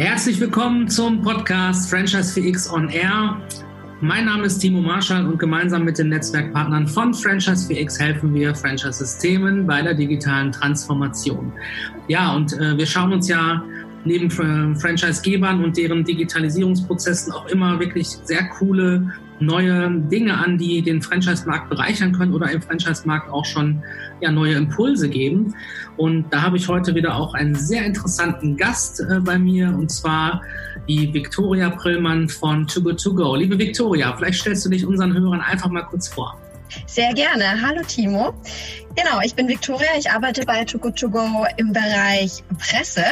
Herzlich 0.00 0.40
willkommen 0.40 0.88
zum 0.88 1.20
Podcast 1.20 1.90
Franchise 1.90 2.32
4X 2.40 2.72
on 2.72 2.88
Air. 2.88 3.36
Mein 4.00 4.24
Name 4.24 4.44
ist 4.44 4.58
Timo 4.58 4.80
Marschall 4.80 5.26
und 5.26 5.38
gemeinsam 5.38 5.84
mit 5.84 5.98
den 5.98 6.08
Netzwerkpartnern 6.08 6.88
von 6.88 7.12
Franchise 7.12 7.70
4X 7.70 8.00
helfen 8.00 8.32
wir 8.32 8.54
Franchise-Systemen 8.54 9.66
bei 9.66 9.82
der 9.82 9.92
digitalen 9.92 10.52
Transformation. 10.52 11.52
Ja, 12.08 12.34
und 12.34 12.54
äh, 12.54 12.78
wir 12.78 12.86
schauen 12.86 13.12
uns 13.12 13.28
ja 13.28 13.62
neben 14.04 14.30
Franchise-Gebern 14.30 15.62
und 15.62 15.76
deren 15.76 16.04
Digitalisierungsprozessen 16.04 17.32
auch 17.32 17.46
immer 17.46 17.78
wirklich 17.80 18.08
sehr 18.08 18.48
coole 18.48 19.12
neue 19.40 19.90
Dinge 19.90 20.36
an, 20.36 20.58
die 20.58 20.82
den 20.82 21.02
Franchise-Markt 21.02 21.70
bereichern 21.70 22.12
können 22.12 22.34
oder 22.34 22.50
im 22.50 22.60
Franchise-Markt 22.60 23.30
auch 23.30 23.44
schon 23.44 23.82
ja, 24.20 24.30
neue 24.30 24.54
Impulse 24.54 25.08
geben. 25.08 25.54
Und 25.96 26.30
da 26.30 26.42
habe 26.42 26.56
ich 26.56 26.68
heute 26.68 26.94
wieder 26.94 27.16
auch 27.16 27.34
einen 27.34 27.54
sehr 27.54 27.84
interessanten 27.84 28.56
Gast 28.56 29.00
äh, 29.00 29.20
bei 29.20 29.38
mir 29.38 29.68
und 29.68 29.90
zwar 29.90 30.42
die 30.88 31.12
Viktoria 31.12 31.70
Prillmann 31.70 32.28
von 32.28 32.66
Too 32.66 32.82
Good 32.82 33.02
To 33.02 33.14
Go. 33.14 33.34
Liebe 33.34 33.58
Viktoria, 33.58 34.14
vielleicht 34.16 34.40
stellst 34.40 34.64
du 34.66 34.70
dich 34.70 34.84
unseren 34.84 35.14
Hörern 35.14 35.40
einfach 35.40 35.70
mal 35.70 35.82
kurz 35.82 36.08
vor. 36.08 36.38
Sehr 36.86 37.12
gerne. 37.14 37.60
Hallo 37.60 37.82
Timo. 37.86 38.32
Genau, 38.94 39.20
ich 39.24 39.34
bin 39.34 39.48
Viktoria. 39.48 39.88
Ich 39.98 40.10
arbeite 40.10 40.44
bei 40.44 40.64
Too 40.64 40.78
Good 40.78 40.96
To 41.00 41.08
Go 41.08 41.46
im 41.56 41.72
Bereich 41.72 42.44
Presse 42.58 43.04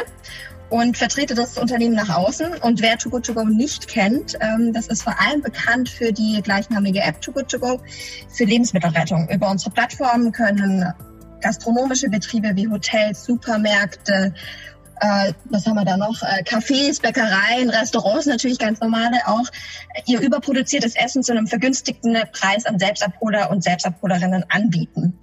und 0.71 0.97
vertrete 0.97 1.35
das 1.35 1.59
Unternehmen 1.59 1.95
nach 1.95 2.15
außen. 2.15 2.59
Und 2.59 2.83
wer 2.83 2.99
Too 2.99 3.11
Good 3.11 3.27
To 3.27 3.35
Go 3.35 3.45
nicht 3.45 3.89
kennt, 3.89 4.37
ähm, 4.41 4.73
das 4.73 4.89
ist 4.89 5.03
vor 5.03 5.15
allem 5.21 5.43
bekannt 5.43 5.89
für 5.89 6.13
die 6.13 6.41
gleichnamige 6.43 7.01
App 7.01 7.21
Too 7.21 7.33
Good 7.33 7.49
To 7.49 7.59
Go 7.59 7.81
für 8.29 8.45
Lebensmittelrettung. 8.45 9.29
Über 9.31 9.51
unsere 9.51 9.71
Plattform 9.71 10.33
können 10.33 10.85
gastronomische 11.41 12.09
Betriebe 12.09 12.51
wie 12.55 12.69
Hotels, 12.69 13.25
Supermärkte, 13.25 14.35
äh, 15.01 15.33
was 15.45 15.66
haben 15.66 15.77
wir 15.77 15.85
da 15.85 15.97
noch? 15.97 16.23
Äh, 16.23 16.43
Cafés, 16.43 17.01
Bäckereien, 17.01 17.71
Restaurants 17.71 18.27
natürlich 18.27 18.59
ganz 18.59 18.80
normale 18.80 19.16
auch 19.27 19.47
ihr 20.07 20.21
überproduziertes 20.21 20.97
Essen 20.97 21.23
zu 21.23 21.32
einem 21.32 21.47
vergünstigten 21.47 22.16
Preis 22.32 22.66
an 22.66 22.79
Selbstabholer 22.79 23.51
und 23.51 23.63
Selbstabholerinnen 23.63 24.45
anbieten. 24.49 25.19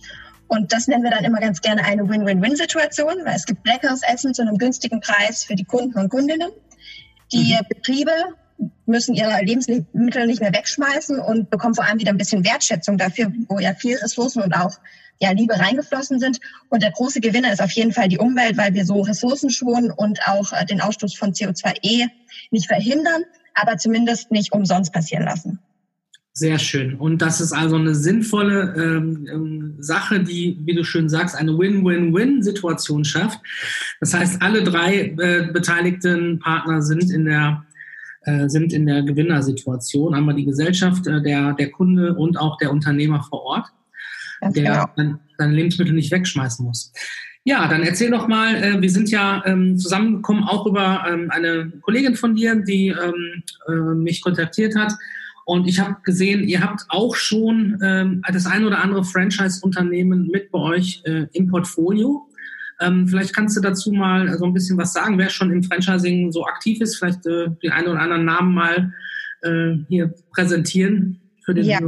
Und 0.48 0.72
das 0.72 0.88
nennen 0.88 1.04
wir 1.04 1.12
dann 1.12 1.24
immer 1.24 1.40
ganz 1.40 1.62
gerne 1.62 1.84
eine 1.84 2.08
Win-Win-Win-Situation, 2.08 3.16
weil 3.24 3.36
es 3.36 3.46
gibt 3.46 3.66
leckeres 3.66 4.02
Essen 4.04 4.34
zu 4.34 4.42
einem 4.42 4.58
günstigen 4.58 5.00
Preis 5.00 5.44
für 5.44 5.56
die 5.56 5.66
Kunden 5.66 5.98
und 5.98 6.10
Kundinnen. 6.10 6.52
Die 7.32 7.54
mhm. 7.54 7.68
Betriebe 7.68 8.12
müssen 8.86 9.16
ihre 9.16 9.44
Lebensmittel 9.44 10.28
nicht 10.28 10.42
mehr 10.42 10.54
wegschmeißen 10.54 11.20
und 11.20 11.50
bekommen 11.50 11.76
vor 11.76 11.86
allem 11.86 12.00
wieder 12.00 12.12
ein 12.12 12.18
bisschen 12.18 12.46
Wertschätzung 12.46 12.98
dafür, 12.98 13.32
wo 13.48 13.60
ja 13.60 13.74
viel 13.74 13.98
Ressourcen 13.98 14.44
und 14.44 14.54
auch 14.54 14.78
ja, 15.20 15.32
Liebe 15.32 15.58
reingeflossen 15.58 16.20
sind. 16.20 16.40
Und 16.70 16.84
der 16.84 16.92
große 16.92 17.22
Gewinner 17.22 17.52
ist 17.52 17.62
auf 17.62 17.72
jeden 17.72 17.92
Fall 17.92 18.08
die 18.08 18.18
Umwelt, 18.18 18.58
weil 18.58 18.74
wir 18.74 18.86
so 18.86 19.02
Ressourcen 19.02 19.50
schonen 19.50 19.92
und 19.92 20.20
auch 20.28 20.52
äh, 20.54 20.66
den 20.66 20.82
Ausstoß 20.82 21.16
von 21.16 21.34
CO2e 21.34 22.08
nicht 22.52 22.68
verhindern, 22.68 23.24
aber 23.54 23.78
zumindest 23.78 24.32
nicht 24.32 24.54
umsonst 24.54 24.94
passieren 24.94 25.24
lassen. 25.24 25.60
Sehr 26.38 26.60
schön. 26.60 26.96
Und 26.96 27.22
das 27.22 27.40
ist 27.40 27.54
also 27.54 27.78
eine 27.78 27.96
sinnvolle 27.96 28.74
ähm, 28.76 29.26
ähm, 29.32 29.76
Sache, 29.80 30.22
die, 30.22 30.60
wie 30.66 30.76
du 30.76 30.84
schön 30.84 31.08
sagst, 31.08 31.34
eine 31.34 31.58
Win-Win-Win-Situation 31.58 33.06
schafft. 33.06 33.40
Das 34.02 34.14
heißt, 34.14 34.42
alle 34.42 34.62
drei 34.62 35.16
äh, 35.18 35.50
beteiligten 35.54 36.40
Partner 36.40 36.82
sind 36.82 37.10
in 37.10 37.24
der 37.24 37.66
äh, 38.26 38.50
sind 38.50 38.74
in 38.74 38.86
der 38.86 39.04
Gewinnersituation. 39.04 40.14
Einmal 40.14 40.36
die 40.36 40.44
Gesellschaft, 40.44 41.08
äh, 41.08 41.22
der, 41.22 41.54
der 41.54 41.72
Kunde 41.72 42.16
und 42.16 42.38
auch 42.38 42.58
der 42.58 42.72
Unternehmer 42.72 43.24
vor 43.24 43.44
Ort, 43.44 43.68
Ganz 44.42 44.56
der 44.56 44.64
genau. 44.66 44.86
dann 44.98 45.20
seine 45.38 45.54
Lebensmittel 45.54 45.94
nicht 45.94 46.12
wegschmeißen 46.12 46.66
muss. 46.66 46.92
Ja, 47.46 47.66
dann 47.70 47.84
erzähl 47.84 48.12
doch 48.12 48.28
mal, 48.28 48.56
äh, 48.56 48.82
wir 48.82 48.90
sind 48.90 49.10
ja 49.10 49.42
ähm, 49.46 49.78
zusammengekommen 49.78 50.44
auch 50.44 50.66
über 50.66 51.06
ähm, 51.08 51.32
eine 51.32 51.72
Kollegin 51.82 52.16
von 52.16 52.36
dir, 52.36 52.56
die 52.56 52.88
ähm, 52.88 53.44
äh, 53.70 53.96
mich 53.96 54.22
kontaktiert 54.22 54.76
hat 54.76 54.92
und 55.46 55.68
ich 55.68 55.80
habe 55.80 55.98
gesehen, 56.04 56.44
ihr 56.44 56.62
habt 56.62 56.86
auch 56.90 57.16
schon 57.16 57.80
ähm, 57.84 58.22
das 58.34 58.48
ein 58.48 58.66
oder 58.66 58.84
andere 58.84 59.04
Franchise-Unternehmen 59.04 60.28
mit 60.32 60.52
bei 60.52 60.60
euch 60.60 61.02
äh, 61.06 61.28
im 61.34 61.48
Portfolio. 61.48 62.28
Ähm, 62.82 63.08
vielleicht 63.08 63.34
kannst 63.34 63.56
du 63.56 63.62
dazu 63.62 63.92
mal 63.92 64.38
so 64.38 64.46
ein 64.46 64.54
bisschen 64.54 64.78
was 64.78 64.92
sagen, 64.92 65.18
wer 65.20 65.30
schon 65.30 65.52
im 65.52 65.64
Franchising 65.64 66.32
so 66.32 66.46
aktiv 66.46 66.82
ist, 66.82 66.98
vielleicht 66.98 67.26
äh, 67.28 67.48
den 67.64 67.72
einen 67.72 67.88
oder 67.88 68.02
anderen 68.02 68.26
Namen 68.26 68.54
mal 68.56 68.94
äh, 69.44 69.76
hier 69.88 70.14
präsentieren 70.34 71.22
für 71.46 71.54
den 71.54 71.66
ja. 71.66 71.80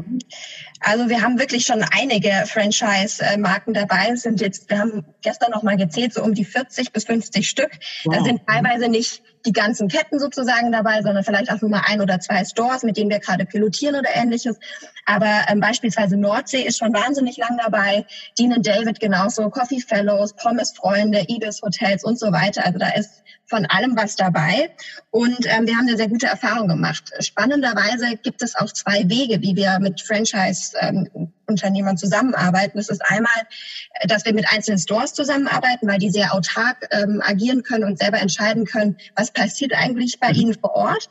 Also 0.82 1.10
wir 1.10 1.24
haben 1.24 1.40
wirklich 1.40 1.66
schon 1.66 1.84
einige 1.92 2.30
Franchise-Marken 2.46 3.74
dabei. 3.74 4.12
Es 4.14 4.22
sind 4.22 4.40
jetzt, 4.40 4.70
wir 4.70 4.78
haben 4.78 5.04
gestern 5.24 5.50
noch 5.50 5.64
mal 5.64 5.76
gezählt, 5.76 6.14
so 6.14 6.24
um 6.24 6.36
die 6.36 6.46
40 6.46 6.94
bis 6.94 7.06
50 7.06 7.50
Stück. 7.50 7.72
Wow. 8.04 8.16
Da 8.16 8.24
sind 8.24 8.42
teilweise 8.46 8.88
nicht 8.88 9.24
die 9.48 9.54
ganzen 9.54 9.88
Ketten 9.88 10.20
sozusagen 10.20 10.72
dabei, 10.72 11.02
sondern 11.02 11.24
vielleicht 11.24 11.50
auch 11.52 11.62
nur 11.62 11.72
mal 11.72 11.84
ein 11.86 12.02
oder 12.02 12.20
zwei 12.20 12.44
Stores, 12.44 12.84
mit 12.84 12.98
denen 12.98 13.10
wir 13.10 13.20
gerade 13.20 13.46
pilotieren 13.46 13.96
oder 13.96 14.10
ähnliches. 14.14 14.60
Aber 15.06 15.46
ähm, 15.48 15.62
beispielsweise 15.62 16.18
Nordsee 16.18 16.62
ist 16.62 16.78
schon 16.78 16.94
wahnsinnig 16.94 17.38
lang 17.38 17.58
dabei, 17.58 18.06
Dean 18.38 18.62
David 18.62 19.00
genauso, 19.00 19.50
Coffee 19.50 19.80
Fellows, 19.80 20.34
Pommes 20.36 20.74
Freunde, 20.76 21.26
Ibis 21.30 21.62
Hotels 21.62 22.04
und 22.04 22.20
so 22.20 22.32
weiter. 22.32 22.66
Also 22.66 22.78
da 22.78 22.90
ist 22.90 23.24
von 23.46 23.66
allem 23.68 23.96
was 23.96 24.18
dabei. 24.18 24.70
Und 25.12 25.46
ähm, 25.46 25.66
wir 25.66 25.76
haben 25.76 25.88
eine 25.88 25.96
sehr 25.96 26.10
gute 26.10 26.28
Erfahrung 26.28 26.68
gemacht. 26.68 27.12
Spannenderweise 27.20 28.18
gibt 28.22 28.42
es 28.44 28.56
auch 28.56 28.72
zwei 28.74 29.10
Wege, 29.10 29.42
wie 29.42 29.56
wir 29.56 29.80
mit 29.80 30.02
Franchise-Unternehmern 30.02 31.10
ähm, 31.16 31.34
zusammenarbeiten. 31.56 32.78
Das 32.78 32.90
ist 32.90 33.02
einmal, 33.06 33.48
äh, 33.94 34.08
dass 34.08 34.26
wir 34.26 34.34
mit 34.34 34.46
einzelnen 34.52 34.80
Stores 34.80 35.14
zusammenarbeiten, 35.14 35.88
weil 35.88 36.00
die 36.00 36.10
sehr 36.10 36.34
autark 36.34 36.88
ähm, 36.92 37.22
agieren 37.24 37.64
können 37.64 37.86
und 37.86 38.00
selber 38.00 38.20
entscheiden 38.20 38.66
können, 38.66 38.98
was 39.16 39.32
passiert 39.32 39.74
eigentlich 39.74 40.20
bei 40.20 40.32
ihnen 40.32 40.56
vor 40.56 40.76
Ort. 40.76 41.10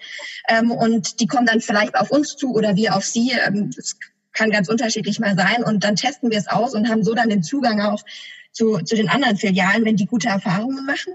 Ähm, 0.48 0.70
und 0.70 1.20
die 1.20 1.26
kommen 1.26 1.46
dann 1.46 1.60
vielleicht 1.60 1.96
auf 1.96 2.10
uns 2.10 2.36
zu 2.36 2.54
oder 2.54 2.76
wir 2.76 2.96
auf 2.96 3.04
sie. 3.04 3.32
Ähm, 3.46 3.70
das 3.74 3.96
kann 4.32 4.50
ganz 4.50 4.68
unterschiedlich 4.68 5.18
mal 5.18 5.36
sein. 5.36 5.64
Und 5.64 5.84
dann 5.84 5.96
testen 5.96 6.30
wir 6.30 6.38
es 6.38 6.48
aus 6.48 6.74
und 6.74 6.88
haben 6.88 7.02
so 7.02 7.14
dann 7.14 7.30
den 7.30 7.42
Zugang 7.42 7.80
auch 7.80 8.02
zu, 8.52 8.78
zu 8.78 8.96
den 8.96 9.08
anderen 9.08 9.36
Filialen, 9.36 9.84
wenn 9.84 9.96
die 9.96 10.06
gute 10.06 10.28
Erfahrungen 10.28 10.84
machen. 10.84 11.14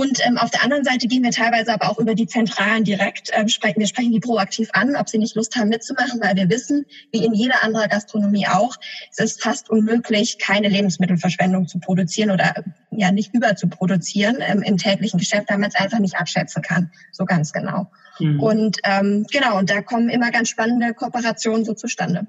Und 0.00 0.18
ähm, 0.26 0.38
auf 0.38 0.50
der 0.50 0.64
anderen 0.64 0.82
Seite 0.82 1.08
gehen 1.08 1.22
wir 1.22 1.30
teilweise 1.30 1.74
aber 1.74 1.90
auch 1.90 1.98
über 1.98 2.14
die 2.14 2.26
Zentralen 2.26 2.84
direkt. 2.84 3.28
Ähm, 3.34 3.48
sprechen, 3.48 3.80
wir 3.80 3.86
sprechen 3.86 4.12
die 4.12 4.20
proaktiv 4.20 4.70
an, 4.72 4.96
ob 4.96 5.10
sie 5.10 5.18
nicht 5.18 5.36
Lust 5.36 5.54
haben 5.56 5.68
mitzumachen, 5.68 6.18
weil 6.22 6.34
wir 6.36 6.48
wissen, 6.48 6.86
wie 7.12 7.22
in 7.22 7.34
jeder 7.34 7.62
anderen 7.62 7.90
Gastronomie 7.90 8.46
auch, 8.46 8.76
es 9.10 9.18
ist 9.18 9.42
fast 9.42 9.68
unmöglich, 9.68 10.38
keine 10.38 10.68
Lebensmittelverschwendung 10.68 11.68
zu 11.68 11.80
produzieren 11.80 12.30
oder 12.30 12.54
ja 12.90 13.12
nicht 13.12 13.34
überzuproduzieren 13.34 14.38
ähm, 14.40 14.62
im 14.62 14.78
täglichen 14.78 15.20
Geschäft, 15.20 15.50
weil 15.50 15.58
man 15.58 15.68
es 15.68 15.74
einfach 15.74 15.98
nicht 15.98 16.16
abschätzen 16.16 16.62
kann, 16.62 16.90
so 17.12 17.26
ganz 17.26 17.52
genau. 17.52 17.90
Mhm. 18.20 18.40
Und 18.40 18.78
ähm, 18.84 19.26
genau, 19.30 19.58
und 19.58 19.68
da 19.68 19.82
kommen 19.82 20.08
immer 20.08 20.30
ganz 20.30 20.48
spannende 20.48 20.94
Kooperationen 20.94 21.66
so 21.66 21.74
zustande. 21.74 22.26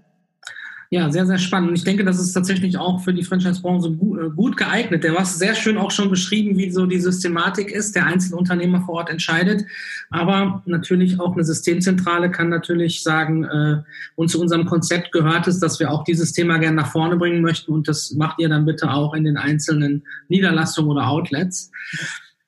Ja, 0.94 1.10
sehr, 1.10 1.26
sehr 1.26 1.38
spannend. 1.38 1.78
Ich 1.78 1.86
denke, 1.86 2.04
das 2.04 2.20
ist 2.20 2.34
tatsächlich 2.34 2.78
auch 2.78 3.02
für 3.02 3.14
die 3.14 3.24
Franchise-Branche 3.24 3.88
äh, 3.88 4.30
gut 4.36 4.58
geeignet. 4.58 5.06
Der 5.06 5.16
war 5.16 5.24
sehr 5.24 5.56
schön 5.56 5.78
auch 5.78 5.90
schon 5.90 6.10
beschrieben, 6.10 6.58
wie 6.58 6.70
so 6.70 6.86
die 6.86 7.00
Systematik 7.00 7.72
ist. 7.72 7.96
Der 7.96 8.08
einzelne 8.08 8.36
Unternehmer 8.36 8.82
vor 8.82 8.96
Ort 8.96 9.10
entscheidet. 9.10 9.64
Aber 10.10 10.62
natürlich 10.66 11.18
auch 11.18 11.32
eine 11.32 11.46
Systemzentrale 11.46 12.30
kann 12.30 12.50
natürlich 12.50 13.04
sagen, 13.04 13.46
äh, 13.46 13.78
und 14.16 14.28
zu 14.28 14.42
unserem 14.42 14.66
Konzept 14.66 15.14
gehört 15.14 15.48
es, 15.48 15.62
dass 15.62 15.80
wir 15.80 15.90
auch 15.92 16.04
dieses 16.04 16.34
Thema 16.34 16.58
gerne 16.58 16.76
nach 16.76 16.92
vorne 16.92 17.16
bringen 17.16 17.42
möchten. 17.42 17.72
Und 17.72 17.88
das 17.88 18.12
macht 18.12 18.40
ihr 18.40 18.50
dann 18.50 18.66
bitte 18.66 18.92
auch 18.92 19.14
in 19.14 19.24
den 19.24 19.38
einzelnen 19.38 20.04
Niederlassungen 20.28 20.92
oder 20.92 21.08
Outlets. 21.08 21.72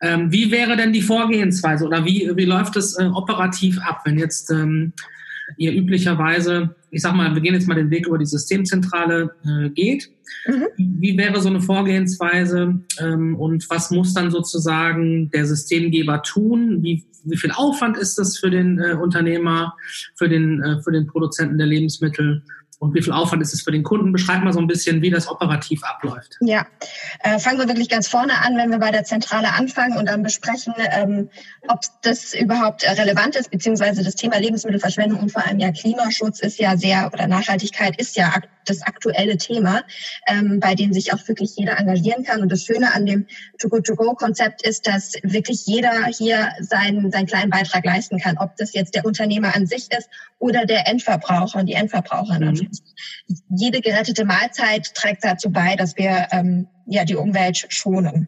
Ähm, 0.02 0.34
wie 0.34 0.52
wäre 0.52 0.76
denn 0.76 0.92
die 0.92 1.02
Vorgehensweise 1.02 1.86
oder 1.86 2.04
wie, 2.04 2.30
wie 2.36 2.44
läuft 2.44 2.76
es 2.76 3.00
äh, 3.00 3.06
operativ 3.06 3.80
ab, 3.80 4.02
wenn 4.04 4.20
jetzt 4.20 4.52
ähm, 4.52 4.92
ihr 5.58 5.74
üblicherweise, 5.74 6.76
ich 6.92 7.02
sag 7.02 7.16
mal, 7.16 7.34
wir 7.34 7.42
gehen 7.42 7.54
jetzt 7.54 7.68
mal 7.68 7.76
den 7.76 7.90
Weg 7.90 8.08
über 8.08 8.18
die 8.18 8.26
Systemzentrale 8.26 9.32
äh, 9.46 9.70
geht. 9.70 10.10
Mhm. 10.48 10.66
Wie 10.78 11.18
wäre 11.18 11.42
so 11.42 11.50
eine 11.50 11.62
Vorgehensweise 11.62 12.80
ähm, 13.00 13.36
und 13.36 13.70
was 13.70 13.92
muss 13.92 14.14
dann 14.14 14.32
sozusagen 14.32 15.30
der 15.32 15.46
Systemgeber 15.46 16.22
tun? 16.24 16.84
Wie, 16.84 17.06
wie 17.24 17.38
viel 17.38 17.52
Aufwand 17.52 17.98
ist 17.98 18.18
das 18.18 18.38
für 18.38 18.50
den 18.50 18.80
äh, 18.80 18.94
Unternehmer, 18.94 19.76
für 20.16 20.30
den, 20.30 20.62
äh, 20.62 20.82
für 20.82 20.92
den 20.92 21.08
Produzenten 21.08 21.58
der 21.58 21.68
Lebensmittel? 21.68 22.44
Und 22.84 22.94
wie 22.94 23.02
viel 23.02 23.14
Aufwand 23.14 23.42
ist 23.42 23.54
es 23.54 23.62
für 23.62 23.72
den 23.72 23.84
Kunden? 23.84 24.12
Beschreib 24.12 24.44
mal 24.44 24.52
so 24.52 24.60
ein 24.60 24.68
bisschen, 24.68 25.02
wie 25.02 25.10
das 25.10 25.30
operativ 25.30 25.84
abläuft. 25.84 26.38
Ja, 26.42 26.68
äh, 27.20 27.40
fangen 27.40 27.58
wir 27.60 27.68
wirklich 27.68 27.88
ganz 27.88 28.10
vorne 28.10 28.34
an, 28.46 28.58
wenn 28.58 28.72
wir 28.72 28.80
bei 28.80 28.92
der 28.92 29.06
Zentrale 29.06 29.54
anfangen 29.54 29.98
und 29.98 30.08
dann 30.08 30.22
besprechen, 30.22 30.74
ähm, 30.92 31.30
ob 31.70 31.80
das 32.02 32.34
überhaupt 32.34 32.84
relevant 32.84 33.38
ist, 33.38 33.52
beziehungsweise 33.52 34.04
das 34.04 34.16
Thema 34.16 34.38
Lebensmittelverschwendung 34.38 35.20
und 35.20 35.32
vor 35.32 35.48
allem 35.48 35.60
ja 35.60 35.72
Klimaschutz 35.72 36.42
ist 36.42 36.60
ja 36.60 36.76
sehr, 36.76 37.10
oder 37.14 37.28
Nachhaltigkeit 37.28 38.00
ist 38.00 38.18
ja 38.18 38.34
das 38.66 38.82
aktuelle 38.82 39.38
Thema, 39.38 39.84
ähm, 40.28 40.60
bei 40.60 40.76
dem 40.76 40.94
sich 40.94 41.14
auch 41.14 41.28
wirklich 41.28 41.56
jeder 41.56 41.78
engagieren 41.80 42.24
kann. 42.24 42.42
Und 42.42 42.52
das 42.52 42.64
Schöne 42.64 42.94
an 42.94 43.06
dem 43.06 43.28
To-Go-To-Go-Konzept 43.60 44.66
ist, 44.66 44.88
dass 44.88 45.14
wirklich 45.24 45.66
jeder 45.66 46.06
hier 46.06 46.50
seinen, 46.60 47.12
seinen 47.12 47.28
kleinen 47.28 47.50
Beitrag 47.50 47.86
leisten 47.86 48.20
kann, 48.20 48.38
ob 48.38 48.56
das 48.58 48.74
jetzt 48.74 48.96
der 48.96 49.06
Unternehmer 49.06 49.56
an 49.56 49.68
sich 49.68 49.90
ist 49.98 50.10
oder 50.40 50.66
der 50.66 50.88
Endverbraucher 50.88 51.60
und 51.60 51.68
die 51.68 51.74
Endverbraucherin. 51.74 52.54
Mhm. 52.54 52.70
Jede 53.50 53.82
gerettete 53.82 54.26
Mahlzeit 54.26 54.94
trägt 54.94 55.24
dazu 55.24 55.52
bei, 55.52 55.76
dass 55.76 55.98
wir 55.98 56.28
ähm, 56.32 56.68
ja 56.86 57.06
die 57.06 57.16
Umwelt 57.16 57.66
schonen. 57.70 58.28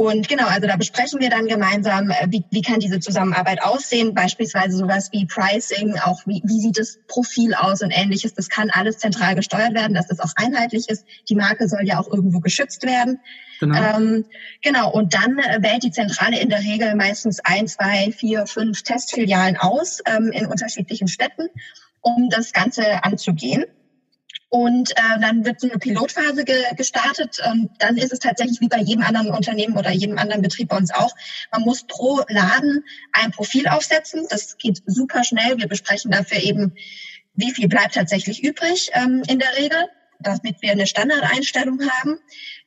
Und 0.00 0.28
genau, 0.28 0.46
also 0.46 0.66
da 0.66 0.76
besprechen 0.76 1.20
wir 1.20 1.28
dann 1.28 1.46
gemeinsam, 1.46 2.10
äh, 2.10 2.26
wie, 2.30 2.42
wie 2.50 2.62
kann 2.62 2.80
diese 2.80 3.00
Zusammenarbeit 3.00 3.62
aussehen, 3.62 4.14
beispielsweise 4.14 4.78
sowas 4.78 5.10
wie 5.12 5.26
Pricing, 5.26 5.98
auch 5.98 6.20
wie, 6.24 6.40
wie 6.42 6.58
sieht 6.58 6.78
das 6.78 6.98
Profil 7.06 7.52
aus 7.52 7.82
und 7.82 7.90
ähnliches. 7.90 8.32
Das 8.32 8.48
kann 8.48 8.70
alles 8.70 8.96
zentral 8.96 9.34
gesteuert 9.34 9.74
werden, 9.74 9.92
dass 9.92 10.06
das 10.06 10.20
auch 10.20 10.32
einheitlich 10.36 10.88
ist. 10.88 11.04
Die 11.28 11.34
Marke 11.34 11.68
soll 11.68 11.82
ja 11.84 11.98
auch 11.98 12.08
irgendwo 12.08 12.40
geschützt 12.40 12.86
werden. 12.86 13.20
Genau. 13.60 13.76
Ähm, 13.76 14.24
genau, 14.62 14.90
und 14.90 15.12
dann 15.12 15.38
äh, 15.38 15.58
wählt 15.60 15.82
die 15.82 15.90
Zentrale 15.90 16.40
in 16.40 16.48
der 16.48 16.60
Regel 16.60 16.94
meistens 16.94 17.40
ein, 17.44 17.66
zwei, 17.66 18.10
vier, 18.10 18.46
fünf 18.46 18.82
Testfilialen 18.82 19.58
aus 19.58 20.00
ähm, 20.06 20.32
in 20.32 20.46
unterschiedlichen 20.46 21.08
Städten, 21.08 21.48
um 22.00 22.28
das 22.30 22.52
Ganze 22.52 23.04
anzugehen. 23.04 23.64
Und 24.48 24.90
äh, 24.90 25.20
dann 25.20 25.44
wird 25.44 25.60
so 25.60 25.68
eine 25.68 25.78
Pilotphase 25.78 26.44
ge 26.44 26.56
gestartet. 26.76 27.40
Und 27.48 27.70
dann 27.78 27.96
ist 27.96 28.12
es 28.12 28.18
tatsächlich 28.18 28.60
wie 28.60 28.68
bei 28.68 28.80
jedem 28.80 29.04
anderen 29.04 29.30
Unternehmen 29.30 29.76
oder 29.76 29.92
jedem 29.92 30.18
anderen 30.18 30.42
Betrieb 30.42 30.68
bei 30.68 30.76
uns 30.76 30.92
auch. 30.92 31.14
Man 31.52 31.62
muss 31.62 31.84
pro 31.86 32.22
Laden 32.28 32.84
ein 33.12 33.30
Profil 33.30 33.68
aufsetzen. 33.68 34.26
Das 34.28 34.58
geht 34.58 34.82
super 34.86 35.22
schnell. 35.22 35.58
Wir 35.58 35.68
besprechen 35.68 36.10
dafür 36.10 36.38
eben, 36.42 36.74
wie 37.34 37.52
viel 37.52 37.68
bleibt 37.68 37.94
tatsächlich 37.94 38.42
übrig 38.42 38.90
ähm, 38.94 39.22
in 39.28 39.38
der 39.38 39.56
Regel, 39.56 39.88
damit 40.18 40.60
wir 40.62 40.72
eine 40.72 40.88
Standardeinstellung 40.88 41.80
haben. 41.88 42.18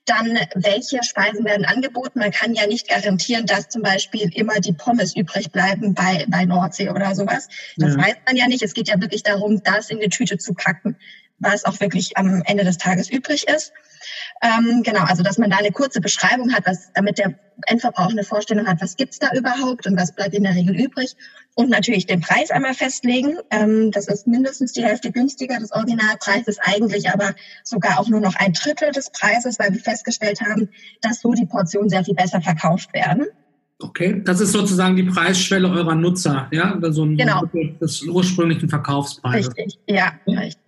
Dann, 0.06 0.38
welche 0.56 1.02
Speisen 1.04 1.46
werden 1.46 1.66
angeboten? 1.66 2.20
Man 2.20 2.32
kann 2.32 2.54
ja 2.54 2.68
nicht 2.68 2.90
garantieren, 2.90 3.46
dass 3.46 3.70
zum 3.70 3.82
Beispiel 3.82 4.30
immer 4.34 4.60
die 4.60 4.74
Pommes 4.74 5.16
übrig 5.16 5.52
bleiben 5.52 5.94
bei, 5.94 6.26
bei 6.28 6.44
Nordsee 6.44 6.90
oder 6.90 7.16
sowas. 7.16 7.48
Das 7.78 7.96
ja. 7.96 8.02
weiß 8.02 8.16
man 8.26 8.36
ja 8.36 8.48
nicht. 8.48 8.64
Es 8.64 8.74
geht 8.74 8.90
ja 8.90 9.00
wirklich 9.00 9.24
darum, 9.24 9.64
das 9.64 9.90
in 9.90 10.00
die 10.00 10.10
Tüte 10.10 10.38
zu 10.38 10.54
packen 10.54 10.98
was 11.44 11.66
auch 11.66 11.80
wirklich 11.80 12.18
am 12.18 12.42
Ende 12.46 12.64
des 12.64 12.78
Tages 12.78 13.10
übrig 13.10 13.48
ist. 13.48 13.74
Ähm, 14.42 14.84
genau, 14.84 15.02
also 15.02 15.24
dass 15.24 15.38
man 15.38 15.50
da 15.50 15.58
eine 15.58 15.72
kurze 15.72 16.02
Beschreibung 16.02 16.54
hat, 16.54 16.66
was, 16.66 16.92
damit 16.94 17.18
der 17.18 17.34
Endverbraucher 17.68 18.12
eine 18.12 18.24
Vorstellung 18.24 18.68
hat, 18.68 18.82
was 18.82 18.98
gibt's 18.98 19.20
da 19.20 19.30
überhaupt 19.34 19.88
und 19.88 19.98
was 19.98 20.14
bleibt 20.14 20.34
in 20.34 20.44
der 20.44 20.56
Regel 20.56 20.76
übrig. 20.76 21.16
Und 21.56 21.70
natürlich 21.70 22.08
den 22.08 22.20
Preis 22.20 22.50
einmal 22.50 22.74
festlegen. 22.74 23.38
Ähm, 23.52 23.92
das 23.92 24.08
ist 24.08 24.28
mindestens 24.28 24.74
die 24.74 24.84
Hälfte 24.84 25.12
günstiger 25.12 25.60
des 25.60 25.72
Originalpreises, 25.72 26.58
eigentlich 26.60 27.10
aber 27.10 27.36
sogar 27.64 28.00
auch 28.00 28.10
nur 28.10 28.20
noch 28.20 28.36
ein 28.36 28.54
Drittel 28.54 28.92
des 28.92 29.12
Preises, 29.12 29.60
weil 29.60 29.72
wir 29.72 29.80
festgestellt 29.80 30.42
haben, 30.42 30.70
dass 31.02 31.22
so 31.22 31.32
die 31.34 31.46
Portionen 31.46 31.90
sehr 31.90 32.04
viel 32.04 32.16
besser 32.16 32.42
verkauft 32.42 32.94
werden. 32.94 33.28
Okay, 33.80 34.22
das 34.24 34.40
ist 34.40 34.54
sozusagen 34.54 34.96
die 34.96 35.04
Preisschwelle 35.04 35.70
eurer 35.70 35.96
Nutzer, 35.96 36.48
ja? 36.52 36.80
Also 36.82 37.06
genau. 37.06 37.44
des 37.82 38.02
ursprünglichen 38.04 38.70
Verkaufspreises. 38.70 39.56
Richtig, 39.58 39.80
ja, 39.88 40.14
ja. 40.26 40.40
richtig. 40.40 40.64